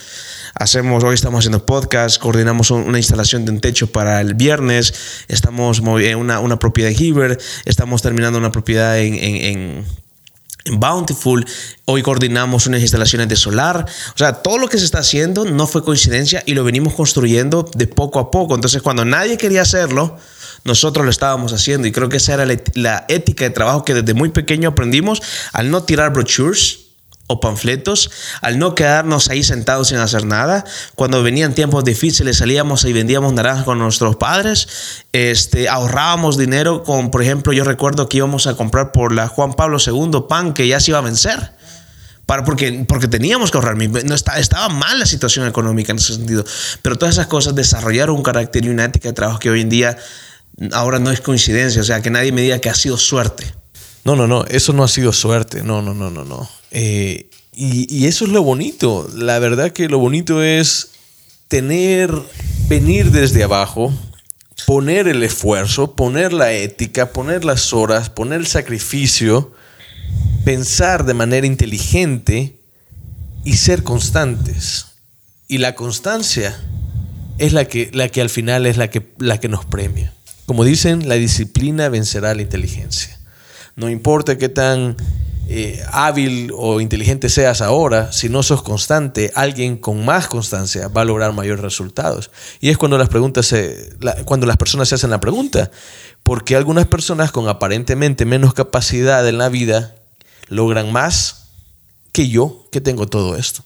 Hacemos, 0.54 1.04
hoy 1.04 1.14
estamos 1.14 1.38
haciendo 1.38 1.64
podcast, 1.64 2.20
coordinamos 2.20 2.72
una 2.72 2.98
instalación 2.98 3.44
de 3.44 3.52
un 3.52 3.60
techo 3.60 3.86
para 3.92 4.20
el 4.20 4.34
viernes, 4.34 4.92
estamos 5.28 5.78
en 5.78 6.16
una, 6.16 6.40
una 6.40 6.58
propiedad 6.58 6.90
en 6.90 7.00
Heber, 7.00 7.38
estamos 7.64 8.02
terminando 8.02 8.38
una 8.38 8.50
propiedad 8.50 8.98
en 8.98 9.84
Bountiful, 10.66 11.46
hoy 11.86 12.02
coordinamos 12.02 12.66
unas 12.66 12.80
instalaciones 12.80 13.28
de 13.28 13.36
solar. 13.36 13.86
O 14.14 14.18
sea, 14.18 14.34
todo 14.34 14.58
lo 14.58 14.68
que 14.68 14.78
se 14.78 14.84
está 14.84 14.98
haciendo 14.98 15.44
no 15.44 15.66
fue 15.66 15.82
coincidencia 15.82 16.42
y 16.46 16.54
lo 16.54 16.64
venimos 16.64 16.94
construyendo 16.94 17.68
de 17.74 17.86
poco 17.86 18.18
a 18.18 18.30
poco. 18.30 18.54
Entonces, 18.54 18.82
cuando 18.82 19.04
nadie 19.04 19.38
quería 19.38 19.62
hacerlo, 19.62 20.16
nosotros 20.64 21.04
lo 21.04 21.10
estábamos 21.10 21.52
haciendo. 21.52 21.86
Y 21.86 21.92
creo 21.92 22.08
que 22.08 22.18
esa 22.18 22.34
era 22.34 22.46
la, 22.74 23.04
ética 23.08 23.44
de 23.44 23.50
trabajo 23.50 23.84
que 23.84 23.94
desde 23.94 24.14
muy 24.14 24.30
pequeño 24.30 24.68
aprendimos 24.68 25.22
al 25.52 25.70
no 25.70 25.82
tirar 25.82 26.12
brochures 26.12 26.89
o 27.30 27.38
panfletos, 27.38 28.10
al 28.40 28.58
no 28.58 28.74
quedarnos 28.74 29.30
ahí 29.30 29.44
sentados 29.44 29.88
sin 29.88 29.98
hacer 29.98 30.26
nada. 30.26 30.64
Cuando 30.96 31.22
venían 31.22 31.54
tiempos 31.54 31.84
difíciles 31.84 32.38
salíamos 32.38 32.84
y 32.84 32.92
vendíamos 32.92 33.32
naranjas 33.32 33.64
con 33.64 33.78
nuestros 33.78 34.16
padres, 34.16 34.66
este, 35.12 35.68
ahorrábamos 35.68 36.36
dinero 36.36 36.82
con, 36.82 37.12
por 37.12 37.22
ejemplo, 37.22 37.52
yo 37.52 37.62
recuerdo 37.62 38.08
que 38.08 38.16
íbamos 38.16 38.48
a 38.48 38.56
comprar 38.56 38.90
por 38.90 39.12
la 39.12 39.28
Juan 39.28 39.54
Pablo 39.54 39.78
II 39.84 40.24
pan 40.28 40.54
que 40.54 40.66
ya 40.66 40.80
se 40.80 40.90
iba 40.90 40.98
a 40.98 41.02
vencer. 41.02 41.52
Para, 42.26 42.44
porque, 42.44 42.84
porque 42.88 43.06
teníamos 43.06 43.52
que 43.52 43.58
ahorrar. 43.58 43.76
No 43.76 44.14
estaba 44.14 44.68
mal 44.68 44.98
la 44.98 45.06
situación 45.06 45.46
económica 45.46 45.92
en 45.92 45.98
ese 45.98 46.14
sentido. 46.14 46.44
Pero 46.82 46.96
todas 46.96 47.14
esas 47.14 47.28
cosas 47.28 47.54
desarrollaron 47.54 48.16
un 48.16 48.22
carácter 48.22 48.64
y 48.64 48.68
una 48.68 48.84
ética 48.84 49.08
de 49.08 49.14
trabajo 49.14 49.38
que 49.38 49.50
hoy 49.50 49.60
en 49.60 49.68
día 49.68 49.96
ahora 50.72 50.98
no 50.98 51.10
es 51.10 51.20
coincidencia. 51.20 51.80
O 51.80 51.84
sea, 51.84 52.02
que 52.02 52.10
nadie 52.10 52.30
me 52.30 52.42
diga 52.42 52.58
que 52.60 52.70
ha 52.70 52.74
sido 52.74 52.96
suerte. 52.96 53.52
No, 54.04 54.16
no, 54.16 54.26
no, 54.26 54.44
eso 54.46 54.72
no 54.72 54.84
ha 54.84 54.88
sido 54.88 55.12
suerte, 55.12 55.62
no, 55.62 55.82
no, 55.82 55.92
no, 55.92 56.10
no, 56.10 56.24
no. 56.24 56.48
Eh, 56.70 57.30
y, 57.52 58.06
eso 58.06 58.24
es 58.24 58.30
lo 58.30 58.42
bonito, 58.42 59.10
la 59.14 59.38
verdad 59.38 59.72
que 59.72 59.88
lo 59.88 59.98
bonito 59.98 60.42
es 60.42 60.92
tener, 61.48 62.10
venir 62.68 63.10
desde 63.10 63.42
abajo, 63.42 63.92
poner 64.66 65.08
el 65.08 65.22
esfuerzo, 65.22 65.94
poner 65.94 66.32
la 66.32 66.52
ética, 66.52 67.12
poner 67.12 67.44
las 67.44 67.72
horas, 67.72 68.08
poner 68.08 68.40
el 68.40 68.46
sacrificio, 68.46 69.52
pensar 70.44 71.04
de 71.04 71.14
manera 71.14 71.46
inteligente 71.46 72.58
y 73.44 73.54
ser 73.56 73.82
constantes. 73.82 74.86
Y 75.48 75.58
la 75.58 75.74
constancia 75.74 76.58
es 77.38 77.52
la 77.52 77.66
que, 77.66 77.90
la 77.92 78.08
que 78.08 78.20
al 78.22 78.30
final 78.30 78.64
es 78.66 78.76
la 78.76 78.88
que, 78.88 79.12
la 79.18 79.38
que 79.38 79.48
nos 79.48 79.64
premia. 79.64 80.14
Como 80.46 80.64
dicen, 80.64 81.08
la 81.08 81.16
disciplina 81.16 81.88
vencerá 81.88 82.34
la 82.34 82.42
inteligencia. 82.42 83.18
No 83.76 83.90
importa 83.90 84.38
qué 84.38 84.48
tan 84.48 84.96
eh, 85.52 85.82
hábil 85.90 86.52
o 86.54 86.80
inteligente 86.80 87.28
seas 87.28 87.60
ahora, 87.60 88.12
si 88.12 88.28
no 88.28 88.42
sos 88.42 88.62
constante, 88.62 89.32
alguien 89.34 89.76
con 89.76 90.04
más 90.04 90.28
constancia 90.28 90.88
va 90.88 91.02
a 91.02 91.04
lograr 91.04 91.32
mayores 91.32 91.60
resultados. 91.60 92.30
Y 92.60 92.68
es 92.68 92.78
cuando 92.78 92.96
las 92.98 93.08
preguntas 93.08 93.46
se, 93.46 93.90
cuando 94.24 94.46
las 94.46 94.56
personas 94.56 94.88
se 94.88 94.94
hacen 94.94 95.10
la 95.10 95.20
pregunta, 95.20 95.70
¿por 96.22 96.44
qué 96.44 96.54
algunas 96.54 96.86
personas 96.86 97.32
con 97.32 97.48
aparentemente 97.48 98.24
menos 98.24 98.54
capacidad 98.54 99.28
en 99.28 99.38
la 99.38 99.48
vida 99.48 99.96
logran 100.48 100.92
más 100.92 101.40
que 102.12 102.28
yo 102.28 102.68
que 102.70 102.80
tengo 102.80 103.06
todo 103.06 103.36
esto. 103.36 103.64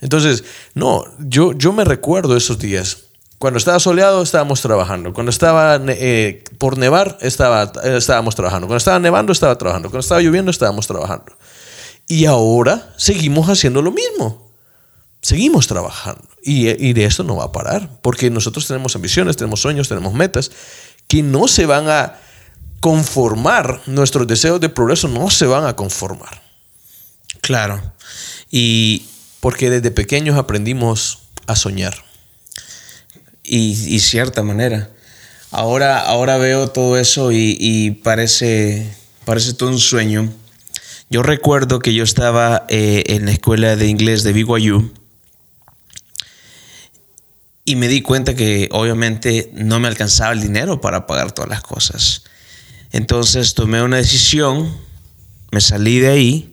Entonces, 0.00 0.44
no, 0.74 1.04
yo, 1.18 1.52
yo 1.52 1.72
me 1.72 1.84
recuerdo 1.84 2.36
esos 2.36 2.58
días. 2.58 3.09
Cuando 3.40 3.56
estaba 3.56 3.80
soleado 3.80 4.22
estábamos 4.22 4.60
trabajando. 4.60 5.14
Cuando 5.14 5.30
estaba 5.30 5.80
eh, 5.88 6.44
por 6.58 6.76
nevar 6.76 7.16
estaba, 7.22 7.72
eh, 7.82 7.96
estábamos 7.96 8.34
trabajando. 8.34 8.66
Cuando 8.66 8.76
estaba 8.76 8.98
nevando 8.98 9.32
estaba 9.32 9.56
trabajando. 9.56 9.88
Cuando 9.88 10.00
estaba 10.00 10.20
lloviendo 10.20 10.50
estábamos 10.50 10.86
trabajando. 10.86 11.32
Y 12.06 12.26
ahora 12.26 12.92
seguimos 12.98 13.48
haciendo 13.48 13.80
lo 13.80 13.92
mismo. 13.92 14.52
Seguimos 15.22 15.66
trabajando. 15.66 16.22
Y, 16.42 16.68
y 16.68 16.92
de 16.92 17.06
esto 17.06 17.24
no 17.24 17.36
va 17.36 17.44
a 17.44 17.52
parar. 17.52 17.88
Porque 18.02 18.28
nosotros 18.28 18.66
tenemos 18.66 18.94
ambiciones, 18.94 19.38
tenemos 19.38 19.62
sueños, 19.62 19.88
tenemos 19.88 20.12
metas 20.12 20.50
que 21.08 21.22
no 21.22 21.48
se 21.48 21.64
van 21.64 21.88
a 21.88 22.18
conformar. 22.80 23.80
Nuestros 23.86 24.26
deseos 24.26 24.60
de 24.60 24.68
progreso 24.68 25.08
no 25.08 25.30
se 25.30 25.46
van 25.46 25.64
a 25.64 25.76
conformar. 25.76 26.42
Claro. 27.40 27.80
Y 28.50 29.06
porque 29.40 29.70
desde 29.70 29.90
pequeños 29.90 30.36
aprendimos 30.36 31.20
a 31.46 31.56
soñar. 31.56 32.09
Y, 33.52 33.98
cierta 33.98 34.44
manera. 34.44 34.90
Ahora, 35.50 35.98
ahora 35.98 36.38
veo 36.38 36.68
todo 36.68 36.96
eso 36.96 37.32
y, 37.32 38.00
parece, 38.04 38.94
parece 39.24 39.54
todo 39.54 39.70
un 39.70 39.80
sueño. 39.80 40.32
Yo 41.10 41.24
recuerdo 41.24 41.80
que 41.80 41.92
yo 41.92 42.04
estaba 42.04 42.64
eh, 42.68 43.02
en 43.08 43.26
la 43.26 43.32
escuela 43.32 43.74
de 43.74 43.88
inglés 43.88 44.22
de 44.22 44.32
BYU 44.32 44.92
y 47.64 47.74
me 47.74 47.88
di 47.88 48.02
cuenta 48.02 48.36
que 48.36 48.68
obviamente 48.70 49.50
no 49.54 49.80
me 49.80 49.88
alcanzaba 49.88 50.32
el 50.32 50.40
dinero 50.40 50.80
para 50.80 51.08
pagar 51.08 51.32
todas 51.32 51.50
las 51.50 51.62
cosas. 51.62 52.22
Entonces 52.92 53.54
tomé 53.54 53.82
una 53.82 53.96
decisión, 53.96 54.72
me 55.50 55.60
salí 55.60 55.98
de 55.98 56.08
ahí 56.08 56.50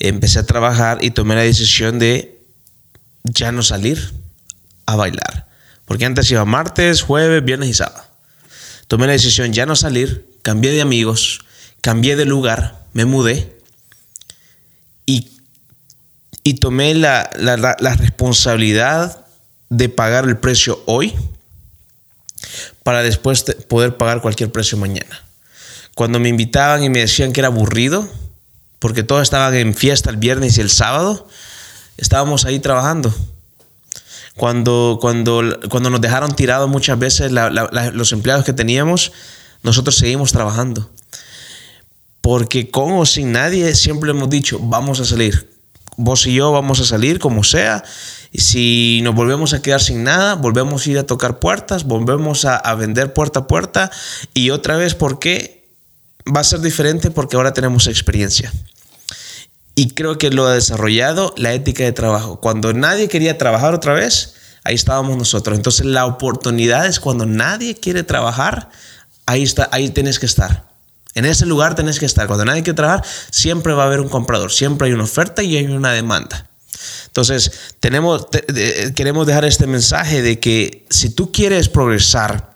empecé 0.00 0.38
a 0.38 0.46
trabajar 0.46 0.98
y 1.02 1.10
tomé 1.10 1.34
la 1.34 1.42
decisión 1.42 1.98
de 1.98 2.40
ya 3.22 3.52
no 3.52 3.62
salir 3.62 4.12
a 4.86 4.96
bailar. 4.96 5.46
Porque 5.90 6.04
antes 6.04 6.30
iba 6.30 6.44
martes, 6.44 7.02
jueves, 7.02 7.44
viernes 7.44 7.68
y 7.68 7.74
sábado. 7.74 8.04
Tomé 8.86 9.08
la 9.08 9.12
decisión 9.14 9.52
ya 9.52 9.66
no 9.66 9.74
salir, 9.74 10.24
cambié 10.40 10.70
de 10.70 10.82
amigos, 10.82 11.40
cambié 11.80 12.14
de 12.14 12.26
lugar, 12.26 12.84
me 12.92 13.06
mudé 13.06 13.58
y, 15.04 15.32
y 16.44 16.54
tomé 16.60 16.94
la, 16.94 17.28
la 17.34 17.94
responsabilidad 17.96 19.26
de 19.68 19.88
pagar 19.88 20.26
el 20.26 20.38
precio 20.38 20.80
hoy 20.86 21.12
para 22.84 23.02
después 23.02 23.42
poder 23.66 23.96
pagar 23.96 24.20
cualquier 24.20 24.52
precio 24.52 24.78
mañana. 24.78 25.24
Cuando 25.96 26.20
me 26.20 26.28
invitaban 26.28 26.84
y 26.84 26.88
me 26.88 27.00
decían 27.00 27.32
que 27.32 27.40
era 27.40 27.48
aburrido, 27.48 28.08
porque 28.78 29.02
todos 29.02 29.22
estaban 29.22 29.52
en 29.54 29.74
fiesta 29.74 30.10
el 30.10 30.18
viernes 30.18 30.56
y 30.56 30.60
el 30.60 30.70
sábado, 30.70 31.26
estábamos 31.96 32.44
ahí 32.44 32.60
trabajando. 32.60 33.12
Cuando, 34.36 34.98
cuando, 35.00 35.42
cuando 35.68 35.90
nos 35.90 36.00
dejaron 36.00 36.34
tirados 36.34 36.68
muchas 36.68 36.98
veces 36.98 37.32
los 37.32 38.12
empleados 38.12 38.44
que 38.44 38.52
teníamos, 38.52 39.12
nosotros 39.62 39.96
seguimos 39.96 40.32
trabajando. 40.32 40.90
Porque 42.20 42.70
con 42.70 42.92
o 42.92 43.06
sin 43.06 43.32
nadie 43.32 43.74
siempre 43.74 44.10
hemos 44.10 44.30
dicho, 44.30 44.58
vamos 44.60 45.00
a 45.00 45.04
salir. 45.04 45.50
Vos 45.96 46.26
y 46.26 46.34
yo 46.34 46.52
vamos 46.52 46.80
a 46.80 46.84
salir 46.84 47.18
como 47.18 47.44
sea. 47.44 47.82
Y 48.32 48.40
si 48.40 49.00
nos 49.02 49.14
volvemos 49.14 49.52
a 49.52 49.62
quedar 49.62 49.80
sin 49.80 50.04
nada, 50.04 50.34
volvemos 50.34 50.86
a 50.86 50.90
ir 50.90 50.98
a 50.98 51.06
tocar 51.06 51.40
puertas, 51.40 51.84
volvemos 51.84 52.44
a, 52.44 52.56
a 52.56 52.74
vender 52.74 53.12
puerta 53.12 53.40
a 53.40 53.46
puerta. 53.46 53.90
Y 54.32 54.50
otra 54.50 54.76
vez, 54.76 54.94
¿por 54.94 55.18
qué? 55.18 55.68
Va 56.34 56.40
a 56.40 56.44
ser 56.44 56.60
diferente 56.60 57.10
porque 57.10 57.36
ahora 57.36 57.52
tenemos 57.52 57.86
experiencia. 57.86 58.52
Y 59.80 59.92
creo 59.92 60.18
que 60.18 60.28
lo 60.28 60.46
ha 60.46 60.52
desarrollado 60.52 61.32
la 61.38 61.54
ética 61.54 61.84
de 61.84 61.92
trabajo. 61.92 62.38
Cuando 62.38 62.74
nadie 62.74 63.08
quería 63.08 63.38
trabajar 63.38 63.72
otra 63.72 63.94
vez, 63.94 64.34
ahí 64.62 64.74
estábamos 64.74 65.16
nosotros. 65.16 65.56
Entonces 65.56 65.86
la 65.86 66.04
oportunidad 66.04 66.84
es 66.84 67.00
cuando 67.00 67.24
nadie 67.24 67.74
quiere 67.74 68.02
trabajar, 68.02 68.68
ahí, 69.24 69.42
está, 69.42 69.70
ahí 69.72 69.88
tienes 69.88 70.18
que 70.18 70.26
estar. 70.26 70.68
En 71.14 71.24
ese 71.24 71.46
lugar 71.46 71.76
tenés 71.76 71.98
que 71.98 72.04
estar. 72.04 72.26
Cuando 72.26 72.44
nadie 72.44 72.62
quiere 72.62 72.76
trabajar, 72.76 73.06
siempre 73.30 73.72
va 73.72 73.84
a 73.84 73.86
haber 73.86 74.00
un 74.00 74.10
comprador, 74.10 74.52
siempre 74.52 74.88
hay 74.88 74.92
una 74.92 75.04
oferta 75.04 75.42
y 75.42 75.56
hay 75.56 75.64
una 75.64 75.92
demanda. 75.92 76.46
Entonces, 77.06 77.50
tenemos, 77.80 78.26
queremos 78.94 79.26
dejar 79.26 79.46
este 79.46 79.66
mensaje 79.66 80.20
de 80.20 80.38
que 80.40 80.84
si 80.90 81.08
tú 81.08 81.32
quieres 81.32 81.70
progresar, 81.70 82.50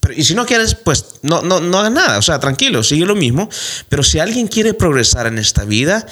pero, 0.00 0.14
y 0.14 0.24
si 0.24 0.34
no 0.34 0.46
quieres, 0.46 0.76
pues 0.76 1.04
no, 1.20 1.42
no, 1.42 1.60
no 1.60 1.78
hagas 1.78 1.92
nada, 1.92 2.16
o 2.16 2.22
sea, 2.22 2.40
tranquilo, 2.40 2.82
sigue 2.82 3.04
lo 3.04 3.16
mismo. 3.16 3.50
Pero 3.90 4.02
si 4.02 4.18
alguien 4.18 4.48
quiere 4.48 4.72
progresar 4.72 5.26
en 5.26 5.36
esta 5.36 5.64
vida, 5.66 6.06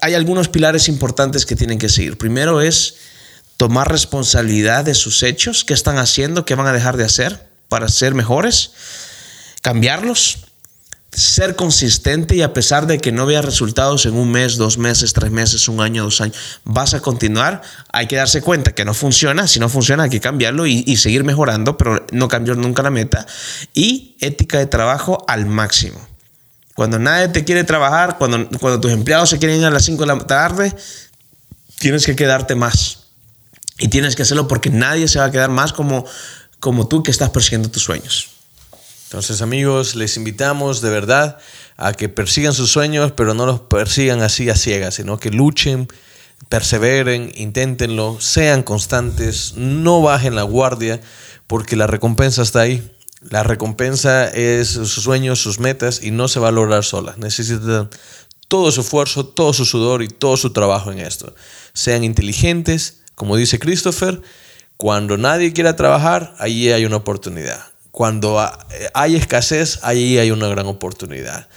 hay 0.00 0.14
algunos 0.14 0.48
pilares 0.48 0.88
importantes 0.88 1.46
que 1.46 1.56
tienen 1.56 1.78
que 1.78 1.88
seguir. 1.88 2.18
Primero 2.18 2.60
es 2.60 2.96
tomar 3.56 3.90
responsabilidad 3.90 4.84
de 4.84 4.94
sus 4.94 5.22
hechos, 5.22 5.64
qué 5.64 5.74
están 5.74 5.98
haciendo, 5.98 6.44
qué 6.44 6.54
van 6.54 6.66
a 6.66 6.72
dejar 6.72 6.96
de 6.96 7.04
hacer 7.04 7.48
para 7.68 7.88
ser 7.88 8.14
mejores, 8.14 8.72
cambiarlos, 9.62 10.38
ser 11.10 11.54
consistente 11.54 12.34
y 12.34 12.42
a 12.42 12.52
pesar 12.52 12.86
de 12.86 12.98
que 12.98 13.12
no 13.12 13.24
vea 13.24 13.40
resultados 13.40 14.04
en 14.04 14.14
un 14.14 14.30
mes, 14.32 14.56
dos 14.56 14.78
meses, 14.78 15.12
tres 15.12 15.30
meses, 15.30 15.68
un 15.68 15.80
año, 15.80 16.02
dos 16.02 16.20
años, 16.20 16.36
vas 16.64 16.92
a 16.94 17.00
continuar, 17.00 17.62
hay 17.92 18.08
que 18.08 18.16
darse 18.16 18.42
cuenta 18.42 18.74
que 18.74 18.84
no 18.84 18.94
funciona, 18.94 19.46
si 19.46 19.60
no 19.60 19.68
funciona 19.68 20.04
hay 20.04 20.10
que 20.10 20.20
cambiarlo 20.20 20.66
y, 20.66 20.82
y 20.86 20.96
seguir 20.96 21.24
mejorando, 21.24 21.78
pero 21.78 22.04
no 22.10 22.28
cambiar 22.28 22.56
nunca 22.56 22.82
la 22.82 22.90
meta. 22.90 23.26
Y 23.72 24.16
ética 24.20 24.58
de 24.58 24.66
trabajo 24.66 25.24
al 25.28 25.46
máximo. 25.46 26.13
Cuando 26.74 26.98
nadie 26.98 27.28
te 27.28 27.44
quiere 27.44 27.64
trabajar, 27.64 28.18
cuando, 28.18 28.48
cuando 28.58 28.80
tus 28.80 28.92
empleados 28.92 29.30
se 29.30 29.38
quieren 29.38 29.60
ir 29.60 29.66
a 29.66 29.70
las 29.70 29.84
5 29.84 30.00
de 30.02 30.06
la 30.06 30.18
tarde, 30.18 30.74
tienes 31.78 32.04
que 32.04 32.16
quedarte 32.16 32.54
más. 32.54 33.04
Y 33.78 33.88
tienes 33.88 34.16
que 34.16 34.22
hacerlo 34.22 34.48
porque 34.48 34.70
nadie 34.70 35.08
se 35.08 35.18
va 35.18 35.26
a 35.26 35.30
quedar 35.30 35.50
más 35.50 35.72
como, 35.72 36.04
como 36.60 36.88
tú 36.88 37.02
que 37.02 37.10
estás 37.10 37.30
persiguiendo 37.30 37.70
tus 37.70 37.82
sueños. 37.82 38.30
Entonces 39.04 39.42
amigos, 39.42 39.94
les 39.94 40.16
invitamos 40.16 40.80
de 40.80 40.90
verdad 40.90 41.38
a 41.76 41.92
que 41.92 42.08
persigan 42.08 42.52
sus 42.52 42.70
sueños, 42.70 43.12
pero 43.12 43.34
no 43.34 43.46
los 43.46 43.60
persigan 43.60 44.22
así 44.22 44.48
a 44.50 44.56
ciegas, 44.56 44.94
sino 44.94 45.18
que 45.18 45.30
luchen, 45.30 45.88
perseveren, 46.48 47.32
inténtenlo, 47.34 48.18
sean 48.20 48.62
constantes, 48.62 49.54
no 49.56 50.02
bajen 50.02 50.34
la 50.34 50.42
guardia, 50.42 51.00
porque 51.46 51.76
la 51.76 51.86
recompensa 51.86 52.42
está 52.42 52.62
ahí. 52.62 52.90
La 53.30 53.42
recompensa 53.42 54.28
es 54.28 54.68
sus 54.68 54.92
sueños, 54.92 55.40
sus 55.40 55.58
metas 55.58 56.02
y 56.02 56.10
no 56.10 56.28
se 56.28 56.40
va 56.40 56.48
a 56.48 56.52
lograr 56.52 56.84
sola. 56.84 57.14
Necesitan 57.16 57.88
todo 58.48 58.70
su 58.70 58.82
esfuerzo, 58.82 59.26
todo 59.26 59.52
su 59.52 59.64
sudor 59.64 60.02
y 60.02 60.08
todo 60.08 60.36
su 60.36 60.52
trabajo 60.52 60.92
en 60.92 60.98
esto. 60.98 61.34
Sean 61.72 62.04
inteligentes, 62.04 63.00
como 63.14 63.36
dice 63.36 63.58
Christopher, 63.58 64.20
cuando 64.76 65.16
nadie 65.16 65.52
quiera 65.52 65.76
trabajar, 65.76 66.34
allí 66.38 66.70
hay 66.70 66.84
una 66.84 66.96
oportunidad. 66.96 67.60
Cuando 67.90 68.44
hay 68.92 69.16
escasez, 69.16 69.78
allí 69.82 70.18
hay 70.18 70.30
una 70.30 70.48
gran 70.48 70.66
oportunidad. 70.66 71.48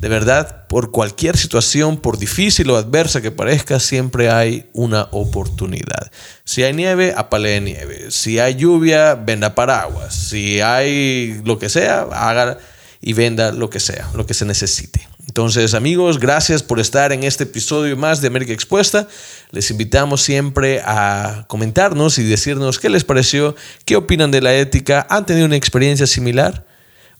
De 0.00 0.08
verdad, 0.08 0.66
por 0.66 0.92
cualquier 0.92 1.36
situación, 1.36 1.98
por 1.98 2.18
difícil 2.18 2.70
o 2.70 2.76
adversa 2.76 3.20
que 3.20 3.30
parezca, 3.30 3.78
siempre 3.78 4.30
hay 4.30 4.70
una 4.72 5.08
oportunidad. 5.10 6.10
Si 6.44 6.62
hay 6.62 6.72
nieve, 6.72 7.14
de 7.14 7.60
nieve. 7.60 8.10
Si 8.10 8.38
hay 8.38 8.54
lluvia, 8.54 9.14
venda 9.14 9.54
paraguas. 9.54 10.14
Si 10.14 10.62
hay 10.62 11.42
lo 11.44 11.58
que 11.58 11.68
sea, 11.68 12.08
haga 12.12 12.56
y 13.02 13.12
venda 13.12 13.52
lo 13.52 13.68
que 13.68 13.78
sea, 13.78 14.08
lo 14.14 14.24
que 14.24 14.32
se 14.32 14.46
necesite. 14.46 15.06
Entonces, 15.26 15.74
amigos, 15.74 16.18
gracias 16.18 16.62
por 16.62 16.80
estar 16.80 17.12
en 17.12 17.22
este 17.22 17.44
episodio 17.44 17.94
más 17.94 18.22
de 18.22 18.28
América 18.28 18.54
Expuesta. 18.54 19.06
Les 19.50 19.70
invitamos 19.70 20.22
siempre 20.22 20.80
a 20.82 21.44
comentarnos 21.46 22.16
y 22.16 22.24
decirnos 22.24 22.78
qué 22.78 22.88
les 22.88 23.04
pareció, 23.04 23.54
qué 23.84 23.96
opinan 23.96 24.30
de 24.30 24.40
la 24.40 24.54
ética, 24.54 25.06
han 25.10 25.26
tenido 25.26 25.44
una 25.44 25.56
experiencia 25.56 26.06
similar 26.06 26.64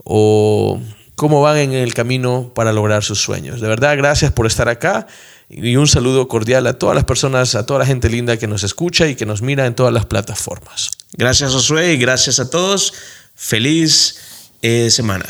o 0.03 0.81
cómo 1.21 1.43
van 1.43 1.59
en 1.59 1.73
el 1.75 1.93
camino 1.93 2.51
para 2.55 2.73
lograr 2.73 3.05
sus 3.05 3.21
sueños. 3.21 3.61
De 3.61 3.69
verdad, 3.69 3.95
gracias 3.95 4.33
por 4.33 4.47
estar 4.47 4.71
acá 4.71 5.07
y 5.51 5.77
un 5.77 5.87
saludo 5.87 6.29
cordial 6.29 6.67
a 6.67 6.79
todas 6.79 6.95
las 6.95 7.05
personas, 7.05 7.55
a 7.55 7.67
toda 7.67 7.81
la 7.81 7.85
gente 7.85 8.09
linda 8.09 8.39
que 8.39 8.47
nos 8.47 8.63
escucha 8.63 9.07
y 9.07 9.17
que 9.17 9.27
nos 9.27 9.43
mira 9.43 9.67
en 9.67 9.75
todas 9.75 9.93
las 9.93 10.07
plataformas. 10.07 10.91
Gracias 11.13 11.53
Josué 11.53 11.93
y 11.93 11.99
gracias 11.99 12.41
a 12.41 12.49
todos. 12.49 12.95
Feliz 13.35 14.49
eh, 14.63 14.89
semana. 14.91 15.27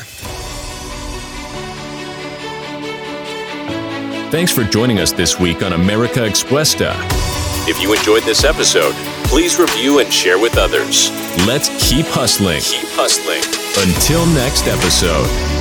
Thanks 4.31 4.53
for 4.53 4.63
joining 4.63 4.97
us 4.97 5.11
this 5.13 5.37
week 5.41 5.61
on 5.61 5.73
America 5.73 6.25
Expuesta. 6.25 6.95
If 7.67 7.81
you 7.83 7.93
enjoyed 7.93 8.23
this 8.23 8.45
episode, 8.45 8.95
please 9.25 9.59
review 9.59 9.99
and 9.99 10.09
share 10.09 10.39
with 10.39 10.57
others. 10.57 11.11
Let's 11.45 11.67
keep 11.85 12.05
hustling. 12.05 12.61
Keep 12.61 12.87
hustling. 12.95 13.43
Until 13.85 14.25
next 14.27 14.67
episode. 14.67 15.60